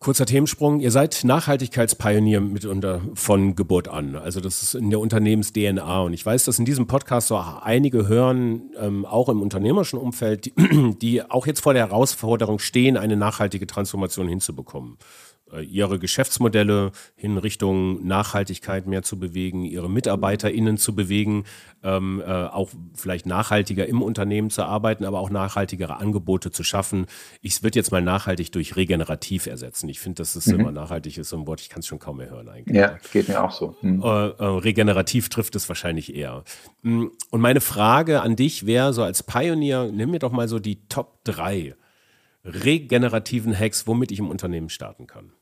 [0.03, 0.81] Kurzer Themensprung.
[0.81, 4.17] Ihr seid Nachhaltigkeitspionier mitunter von Geburt an.
[4.17, 6.01] Also das ist in der Unternehmens-DNA.
[6.01, 10.47] Und ich weiß, dass in diesem Podcast so einige hören, ähm, auch im unternehmerischen Umfeld,
[10.47, 14.97] die, die auch jetzt vor der Herausforderung stehen, eine nachhaltige Transformation hinzubekommen.
[15.53, 21.45] Äh, ihre Geschäftsmodelle in Richtung Nachhaltigkeit mehr zu bewegen, ihre MitarbeiterInnen zu bewegen,
[21.83, 27.07] ähm, äh, auch vielleicht nachhaltiger im Unternehmen zu arbeiten, aber auch nachhaltigere Angebote zu schaffen.
[27.41, 29.89] Ich würde jetzt mal nachhaltig durch regenerativ ersetzen.
[29.89, 30.61] Ich finde, dass es mhm.
[30.61, 32.77] immer nachhaltig ist, so ein Wort, ich kann es schon kaum mehr hören eigentlich.
[32.77, 33.77] Ja, geht mir auch so.
[33.83, 34.03] Mhm.
[34.03, 36.45] Äh, äh, regenerativ trifft es wahrscheinlich eher.
[36.83, 40.59] Mm, und meine Frage an dich wäre so als Pionier, nimm mir doch mal so
[40.59, 41.75] die Top 3
[42.45, 45.33] regenerativen Hacks, womit ich im Unternehmen starten kann.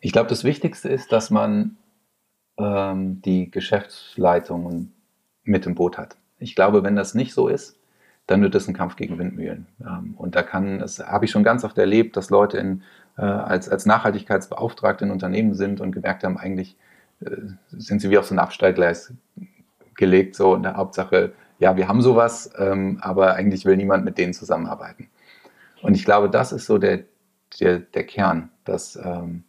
[0.00, 1.76] Ich glaube, das Wichtigste ist, dass man
[2.58, 4.92] ähm, die Geschäftsleitung
[5.44, 6.16] mit im Boot hat.
[6.38, 7.76] Ich glaube, wenn das nicht so ist,
[8.26, 9.66] dann wird es ein Kampf gegen Windmühlen.
[9.80, 12.82] Ähm, und da kann, das habe ich schon ganz oft erlebt, dass Leute in,
[13.16, 16.76] äh, als, als Nachhaltigkeitsbeauftragte in Unternehmen sind und gemerkt haben, eigentlich
[17.20, 17.30] äh,
[17.70, 19.14] sind sie wie auf so ein Abstellgleis
[19.96, 24.18] gelegt, so in der Hauptsache, ja, wir haben sowas, ähm, aber eigentlich will niemand mit
[24.18, 25.08] denen zusammenarbeiten.
[25.82, 27.04] Und ich glaube, das ist so der,
[27.58, 29.44] der, der Kern, dass, ähm,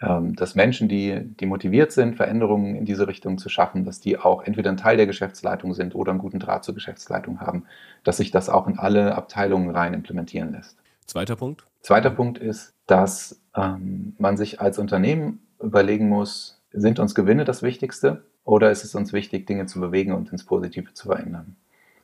[0.00, 4.42] dass Menschen, die, die motiviert sind, Veränderungen in diese Richtung zu schaffen, dass die auch
[4.42, 7.64] entweder ein Teil der Geschäftsleitung sind oder einen guten Draht zur Geschäftsleitung haben,
[8.02, 10.78] dass sich das auch in alle Abteilungen rein implementieren lässt.
[11.06, 11.66] Zweiter Punkt?
[11.82, 17.62] Zweiter Punkt ist, dass ähm, man sich als Unternehmen überlegen muss, sind uns Gewinne das
[17.62, 21.56] Wichtigste oder ist es uns wichtig, Dinge zu bewegen und ins Positive zu verändern?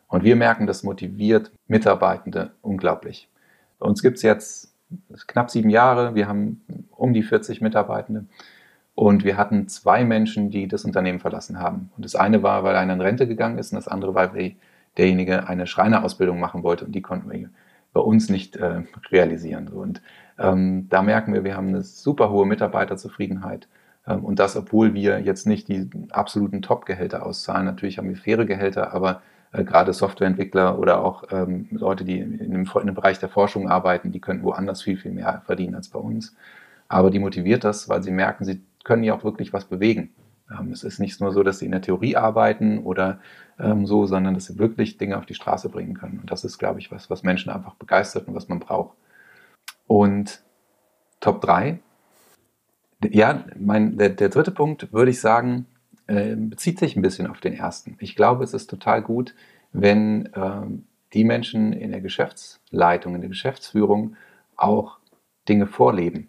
[0.09, 3.30] Und wir merken, das motiviert Mitarbeitende unglaublich.
[3.78, 4.76] Bei uns gibt es jetzt
[5.26, 6.14] knapp sieben Jahre.
[6.14, 8.26] Wir haben um die 40 Mitarbeitende.
[8.95, 11.91] Und wir hatten zwei Menschen, die das Unternehmen verlassen haben.
[11.97, 14.57] Und das eine war, weil einer in Rente gegangen ist und das andere war, weil
[14.97, 17.51] derjenige eine Schreinerausbildung machen wollte und die konnten wir
[17.93, 19.68] bei uns nicht äh, realisieren.
[19.68, 20.01] Und
[20.39, 23.68] ähm, da merken wir, wir haben eine super hohe Mitarbeiterzufriedenheit.
[24.07, 27.66] Ähm, und das, obwohl wir jetzt nicht die absoluten Top-Gehälter auszahlen.
[27.66, 29.22] Natürlich haben wir faire Gehälter, aber
[29.57, 33.68] äh, gerade Softwareentwickler oder auch ähm, Leute, die in dem, in dem, Bereich der Forschung
[33.68, 36.36] arbeiten, die könnten woanders viel, viel mehr verdienen als bei uns.
[36.88, 40.11] Aber die motiviert das, weil sie merken, sie können ja auch wirklich was bewegen.
[40.50, 43.18] Ähm, es ist nicht nur so, dass sie in der Theorie arbeiten oder
[43.59, 46.20] ähm, so, sondern dass sie wirklich Dinge auf die Straße bringen können.
[46.20, 48.96] Und das ist, glaube ich, was, was Menschen einfach begeistert und was man braucht.
[49.86, 50.42] Und
[51.20, 51.80] Top 3.
[53.11, 55.66] Ja, mein, der, der dritte Punkt würde ich sagen,
[56.07, 57.96] äh, bezieht sich ein bisschen auf den ersten.
[58.00, 59.34] Ich glaube, es ist total gut,
[59.72, 64.16] wenn ähm, die Menschen in der Geschäftsleitung, in der Geschäftsführung
[64.57, 64.98] auch
[65.48, 66.28] Dinge vorleben.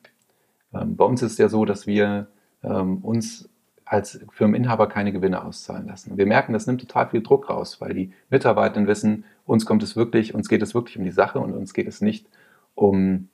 [0.74, 2.28] Ähm, bei uns ist es ja so, dass wir
[2.64, 3.50] ähm, uns
[3.86, 6.18] als Firmeninhaber keine Gewinne auszahlen lassen.
[6.18, 9.96] Wir merken, das nimmt total viel Druck raus, weil die Mitarbeitenden wissen, uns kommt es
[9.96, 12.28] wirklich, uns geht es wirklich um die Sache und uns geht es nicht
[12.76, 13.30] um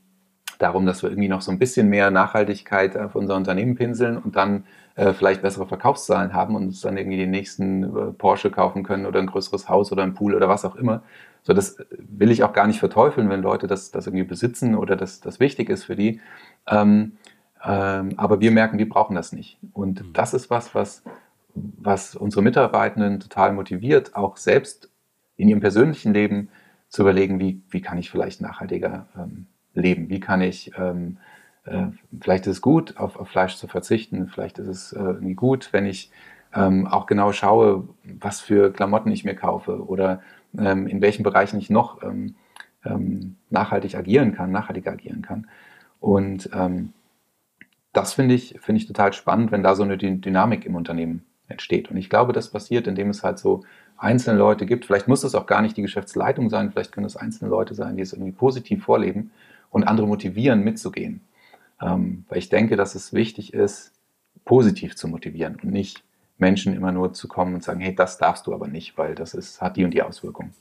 [0.58, 4.36] darum, dass wir irgendwie noch so ein bisschen mehr Nachhaltigkeit auf unser Unternehmen pinseln und
[4.36, 8.84] dann äh, vielleicht bessere Verkaufszahlen haben und uns dann irgendwie den nächsten äh, Porsche kaufen
[8.84, 11.04] können oder ein größeres Haus oder ein Pool oder was auch immer.
[11.42, 14.96] So, das will ich auch gar nicht verteufeln, wenn Leute das, das irgendwie besitzen oder
[14.96, 16.22] das, das wichtig ist für die.
[16.68, 17.14] Ähm,
[17.66, 19.58] ähm, aber wir merken, wir brauchen das nicht.
[19.74, 20.14] Und mhm.
[20.14, 21.04] das ist was, was,
[21.54, 24.90] was unsere Mitarbeitenden total motiviert, auch selbst
[25.36, 26.50] in ihrem persönlichen Leben
[26.90, 30.10] zu überlegen, wie, wie kann ich vielleicht nachhaltiger ähm, leben?
[30.10, 31.18] Wie kann ich ähm,
[31.66, 31.88] äh,
[32.20, 34.28] vielleicht ist es gut, auf, auf, Fleisch zu verzichten.
[34.28, 36.12] Vielleicht ist es äh, irgendwie gut, wenn ich
[36.54, 40.22] ähm, auch genau schaue, was für Klamotten ich mir kaufe oder
[40.58, 42.36] ähm, in welchen Bereichen ich noch ähm,
[42.86, 45.48] ähm nachhaltig agieren kann, nachhaltig agieren kann.
[46.00, 46.94] Und ähm,
[47.94, 51.90] das finde ich, finde ich total spannend, wenn da so eine Dynamik im Unternehmen entsteht.
[51.90, 53.64] Und ich glaube, das passiert, indem es halt so
[53.98, 54.86] einzelne Leute gibt.
[54.86, 57.96] Vielleicht muss es auch gar nicht die Geschäftsleitung sein, vielleicht können es einzelne Leute sein,
[57.96, 59.32] die es irgendwie positiv vorleben
[59.74, 61.22] und andere motivieren, mitzugehen.
[61.82, 63.92] Ähm, weil ich denke, dass es wichtig ist,
[64.46, 66.04] positiv zu motivieren und nicht
[66.38, 69.34] Menschen immer nur zu kommen und sagen, hey, das darfst du aber nicht, weil das
[69.34, 70.54] ist, hat die und die Auswirkung.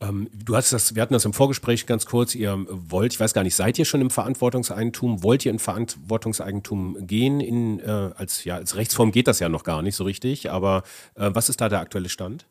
[0.00, 3.32] Ähm, du hast das, wir hatten das im Vorgespräch ganz kurz, ihr wollt, ich weiß
[3.32, 5.22] gar nicht, seid ihr schon im Verantwortungseigentum?
[5.22, 7.40] Wollt ihr in Verantwortungseigentum gehen?
[7.40, 10.82] In, äh, als, ja, als Rechtsform geht das ja noch gar nicht so richtig, aber
[11.14, 12.46] äh, was ist da der aktuelle Stand?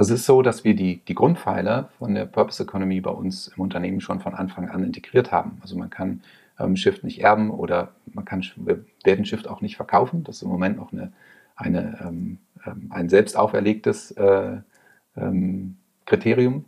[0.00, 3.48] Also es ist so, dass wir die, die Grundpfeiler von der Purpose Economy bei uns
[3.48, 5.58] im Unternehmen schon von Anfang an integriert haben.
[5.60, 6.22] Also man kann
[6.58, 10.24] ähm, Shift nicht erben oder man kann, wir werden Shift auch nicht verkaufen.
[10.24, 11.12] Das ist im Moment noch eine,
[11.54, 14.56] eine, ähm, ähm ein selbst auferlegtes äh,
[15.18, 15.76] ähm,
[16.06, 16.64] Kriterium.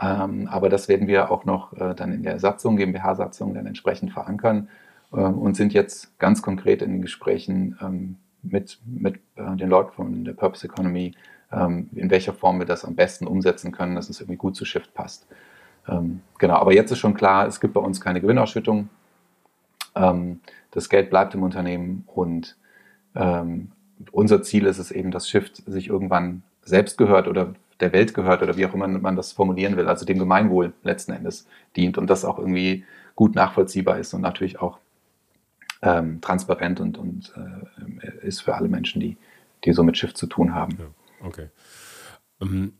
[0.00, 4.10] Ähm, aber das werden wir auch noch äh, dann in der Satzung, GmbH-Satzung, dann entsprechend
[4.10, 4.70] verankern
[5.12, 9.92] äh, und sind jetzt ganz konkret in den Gesprächen ähm, mit, mit äh, den Leuten
[9.92, 11.14] von der Purpose Economy,
[11.52, 14.94] in welcher Form wir das am besten umsetzen können, dass es irgendwie gut zu Shift
[14.94, 15.26] passt.
[15.88, 18.88] Ähm, genau, aber jetzt ist schon klar, es gibt bei uns keine Gewinnausschüttung.
[19.96, 20.40] Ähm,
[20.70, 22.56] das Geld bleibt im Unternehmen und
[24.12, 28.42] unser Ziel ist es eben, dass Shift sich irgendwann selbst gehört oder der Welt gehört
[28.42, 31.46] oder wie auch immer man das formulieren will, also dem Gemeinwohl letzten Endes
[31.76, 32.84] dient und das auch irgendwie
[33.16, 34.78] gut nachvollziehbar ist und natürlich auch
[35.82, 39.16] ähm, transparent und, und äh, ist für alle Menschen, die,
[39.64, 40.76] die so mit Shift zu tun haben.
[40.78, 40.84] Ja.
[41.22, 41.48] Okay.
[42.40, 42.74] Ähm,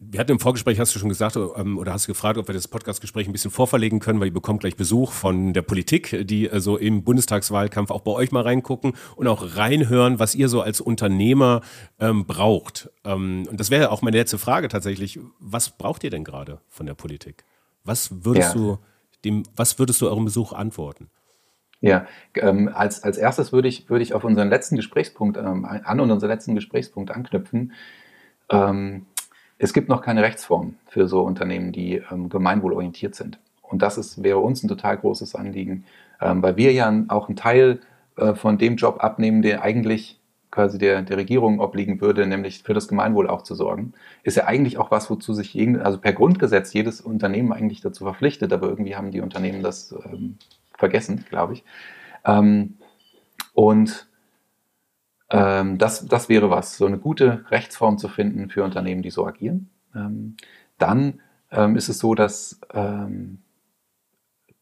[0.00, 2.54] wir hatten im Vorgespräch, hast du schon gesagt, ähm, oder hast du gefragt, ob wir
[2.54, 6.44] das Podcastgespräch ein bisschen vorverlegen können, weil ihr bekommt gleich Besuch von der Politik, die
[6.46, 10.60] so also im Bundestagswahlkampf auch bei euch mal reingucken und auch reinhören, was ihr so
[10.60, 11.62] als Unternehmer
[11.98, 12.90] ähm, braucht.
[13.04, 15.18] Ähm, und das wäre auch meine letzte Frage tatsächlich.
[15.40, 17.44] Was braucht ihr denn gerade von der Politik?
[17.82, 18.60] Was würdest ja.
[18.60, 18.78] du
[19.24, 21.10] dem, was würdest du eurem Besuch antworten?
[21.80, 26.00] Ja, ähm, als, als erstes würde ich, würde ich auf unseren letzten Gesprächspunkt ähm, an
[26.00, 27.72] und unseren letzten Gesprächspunkt anknüpfen.
[28.50, 29.06] Ähm,
[29.58, 33.38] es gibt noch keine Rechtsform für so Unternehmen, die ähm, gemeinwohlorientiert sind.
[33.62, 35.84] Und das ist, wäre uns ein total großes Anliegen,
[36.20, 37.80] ähm, weil wir ja auch einen Teil
[38.16, 40.18] äh, von dem Job abnehmen, der eigentlich
[40.50, 43.92] quasi der, der Regierung obliegen würde, nämlich für das Gemeinwohl auch zu sorgen.
[44.22, 48.52] Ist ja eigentlich auch was, wozu sich, also per Grundgesetz jedes Unternehmen eigentlich dazu verpflichtet,
[48.52, 50.38] aber irgendwie haben die Unternehmen das ähm,
[50.78, 51.64] vergessen, glaube ich.
[52.24, 52.78] Ähm,
[53.52, 54.08] und
[55.30, 59.26] ähm, das, das wäre was, so eine gute Rechtsform zu finden für Unternehmen, die so
[59.26, 59.70] agieren.
[59.94, 60.36] Ähm,
[60.78, 61.20] dann
[61.50, 63.42] ähm, ist es so, dass ähm,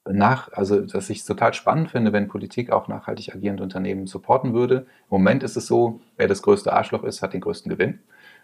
[0.08, 4.54] nach, also dass ich es total spannend finde, wenn Politik auch nachhaltig agierende Unternehmen supporten
[4.54, 4.86] würde.
[5.10, 8.00] Im Moment ist es so, wer das größte Arschloch ist, hat den größten Gewinn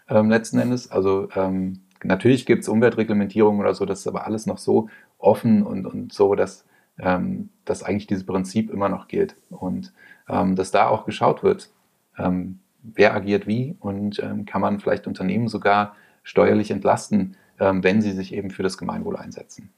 [0.09, 0.91] ähm, letzten Endes.
[0.91, 5.63] Also ähm, natürlich gibt es Umweltreglementierung oder so, das ist aber alles noch so offen
[5.63, 6.65] und, und so, dass
[6.99, 9.93] ähm, dass eigentlich dieses Prinzip immer noch gilt und
[10.29, 11.69] ähm, dass da auch geschaut wird,
[12.17, 18.01] ähm, wer agiert wie und ähm, kann man vielleicht Unternehmen sogar steuerlich entlasten, ähm, wenn
[18.01, 19.71] sie sich eben für das Gemeinwohl einsetzen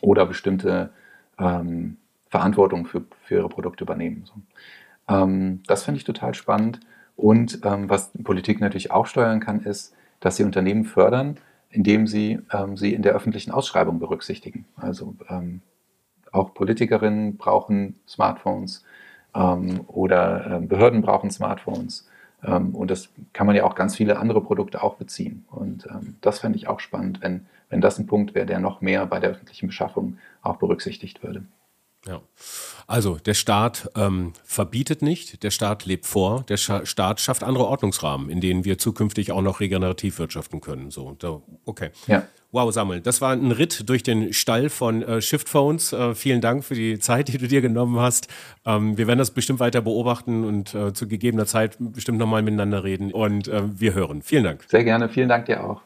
[0.00, 0.90] oder bestimmte
[1.38, 1.96] ähm,
[2.28, 4.24] Verantwortung für, für ihre Produkte übernehmen.
[4.24, 4.34] So.
[5.68, 6.80] das finde ich total spannend.
[7.14, 11.36] Und was Politik natürlich auch steuern kann, ist, dass sie Unternehmen fördern,
[11.70, 12.40] indem sie
[12.74, 14.64] sie in der öffentlichen Ausschreibung berücksichtigen.
[14.74, 15.14] Also
[16.34, 18.84] auch Politikerinnen brauchen Smartphones
[19.34, 22.08] ähm, oder äh, Behörden brauchen Smartphones.
[22.44, 25.44] Ähm, und das kann man ja auch ganz viele andere Produkte auch beziehen.
[25.50, 28.80] Und ähm, das fände ich auch spannend, wenn, wenn das ein Punkt wäre, der noch
[28.80, 31.44] mehr bei der öffentlichen Beschaffung auch berücksichtigt würde.
[32.06, 32.20] Ja.
[32.86, 37.66] Also der Staat ähm, verbietet nicht, der Staat lebt vor, der Scha Staat schafft andere
[37.66, 40.90] Ordnungsrahmen, in denen wir zukünftig auch noch regenerativ wirtschaften können.
[40.90, 41.90] So, da, okay.
[42.06, 42.24] Ja.
[42.52, 45.92] Wow, Samuel, das war ein Ritt durch den Stall von äh, Shift Phones.
[45.92, 48.28] Äh, vielen Dank für die Zeit, die du dir genommen hast.
[48.64, 52.84] Ähm, wir werden das bestimmt weiter beobachten und äh, zu gegebener Zeit bestimmt nochmal miteinander
[52.84, 53.12] reden.
[53.12, 54.22] Und äh, wir hören.
[54.22, 54.64] Vielen Dank.
[54.68, 55.82] Sehr gerne, vielen Dank dir auch.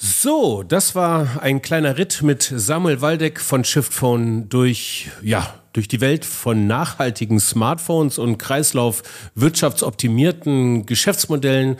[0.00, 6.00] So, das war ein kleiner Ritt mit Samuel Waldeck von Shiftphone durch, ja, durch die
[6.00, 11.78] Welt von nachhaltigen Smartphones und kreislaufwirtschaftsoptimierten Geschäftsmodellen.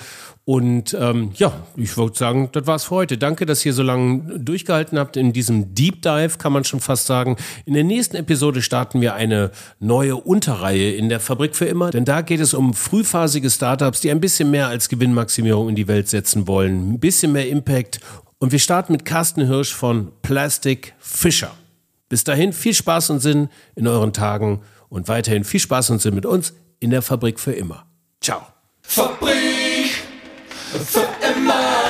[0.48, 3.18] Und ähm, ja, ich würde sagen, das war's für heute.
[3.18, 7.06] Danke, dass ihr so lange durchgehalten habt in diesem Deep Dive, kann man schon fast
[7.06, 7.36] sagen.
[7.66, 12.06] In der nächsten Episode starten wir eine neue Unterreihe in der Fabrik für immer, denn
[12.06, 16.08] da geht es um frühphasige Startups, die ein bisschen mehr als Gewinnmaximierung in die Welt
[16.08, 18.00] setzen wollen, ein bisschen mehr Impact.
[18.38, 21.50] Und wir starten mit Carsten Hirsch von Plastic Fisher.
[22.08, 26.14] Bis dahin viel Spaß und Sinn in euren Tagen und weiterhin viel Spaß und Sinn
[26.14, 27.84] mit uns in der Fabrik für immer.
[28.22, 28.40] Ciao.
[28.80, 29.47] Fabrik
[30.68, 31.87] Forever.